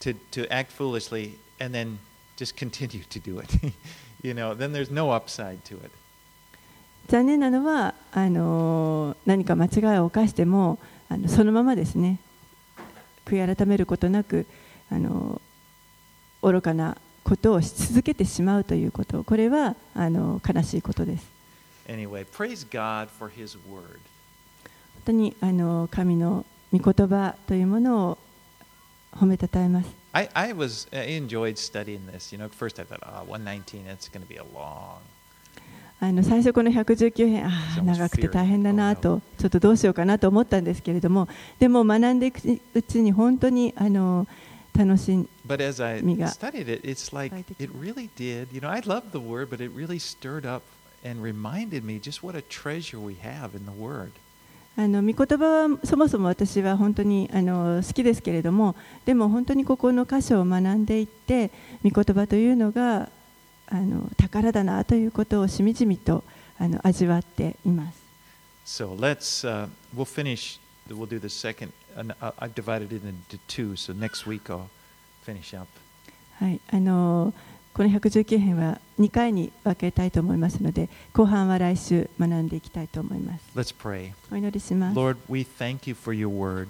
[0.00, 1.98] to, to act foolishly, and then
[2.36, 3.54] just continue to do it.
[4.22, 5.90] you know, then there's no upside to it.
[7.08, 12.20] 残念なのはあの何か間違いを犯してもあのそのままですね
[13.24, 14.44] 悔い改めることなく
[14.92, 15.40] あの
[16.42, 21.26] 愚かな ことをし続けてしまうということこれはあの悲しいことです
[21.88, 24.00] Anyway, praise God for His Word.
[25.03, 28.17] 本当にあの神の御言葉というものを
[29.11, 32.31] 褒めたたえます I, I was I enjoyed studying this.
[32.33, 35.01] You know, first I thought, oh, 119, that's going to be a long.
[35.99, 37.49] あの最初この119編あ
[37.79, 41.27] あ長くて大変だなとちょっとどうしようかなと思ったんですけれども
[41.59, 42.39] でも学んでいく
[42.73, 44.25] うちに本当にあの
[44.77, 46.27] 楽しん But as I Miga.
[46.27, 48.47] studied it, it's like it really did.
[48.53, 50.63] You know, I love the Word, but it really stirred up
[51.03, 54.13] and reminded me just what a treasure we have in the Word.
[54.75, 61.51] あの御言葉はそもそも私は本当にあの好きですけれどもでも本当にここの箇所を学んでいって
[61.83, 63.09] 御言葉というのが
[63.67, 66.23] あの宝だなということをしみじみと
[66.57, 68.03] あの味わっています。
[68.65, 71.71] So let's, uh, we'll finish, we'll do the second.
[71.95, 74.67] And I've divided it into two, so next week I'll
[75.25, 75.67] finish up.
[76.39, 77.33] はい、あの
[77.73, 83.43] この119編は2回に分けたいと思いますので後半は来週学んでいきたいと思います。
[83.55, 84.11] Let's pray.
[84.31, 84.99] お祈りします。
[84.99, 86.67] Lord, we thank you for your Word.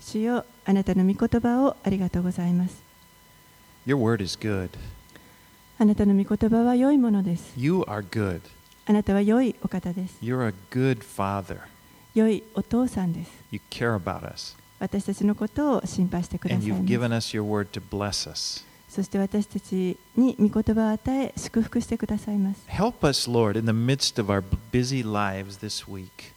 [0.00, 2.80] 主よあなたの御言葉をありがとうございます。
[3.86, 4.70] Your Word is good.
[5.78, 7.52] あなたの御言葉は良いものです。
[7.56, 8.40] You are good.
[8.86, 10.16] あなたは良いお方です。
[10.22, 11.58] You're a good Father.
[12.14, 13.32] 良いお父さんです。
[13.50, 14.56] You care about us.
[14.78, 18.64] 私たちのことを心配してくだ And さい you've ます given us your Word to bless us.
[18.90, 26.32] そして私たちに御言葉を与え祝福してくださいます Help us, Lord, in the midst of our busy lives this week.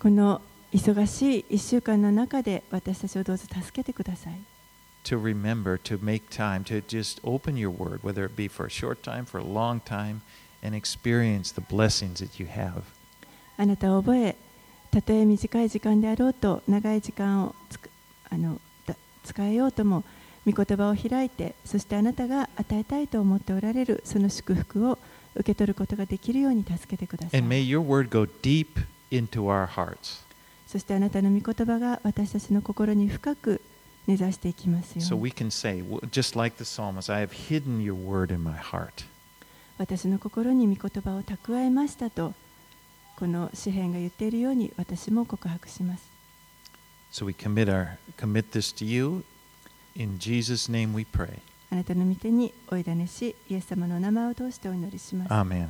[0.00, 0.42] この
[0.72, 4.34] 忙しい1週間の中で私たちをどうぞ助けてください
[5.04, 8.70] to remember to make time to just open your word, whether it be for a
[8.70, 10.22] short time, for a long time,
[10.62, 12.82] and experience the blessings that you have.
[13.56, 14.36] あなたを覚え
[14.90, 17.90] たとえ短い時間であろうと長い時間をつく
[18.30, 20.04] あのだ使えようとも
[20.46, 24.98] 御言葉を開いて、そしてあなたが与えたいと思っておられるその祝福を
[25.34, 27.42] 受け取ることができるように助けてください。
[30.66, 33.60] そしてあなたの御言葉が私たちの心に深く
[34.06, 35.02] 根ざしていきますよ。
[39.78, 42.34] 私の心に御言葉を蓄えましたと、
[43.16, 46.10] この詩篇が言っているように私も告白します。
[47.12, 49.24] So we commit our, commit this to you
[49.96, 51.38] In Jesus' name we pray.
[51.70, 55.68] あなたの御手にお委ねしイエス様のお名前を通してお祈りします Amen.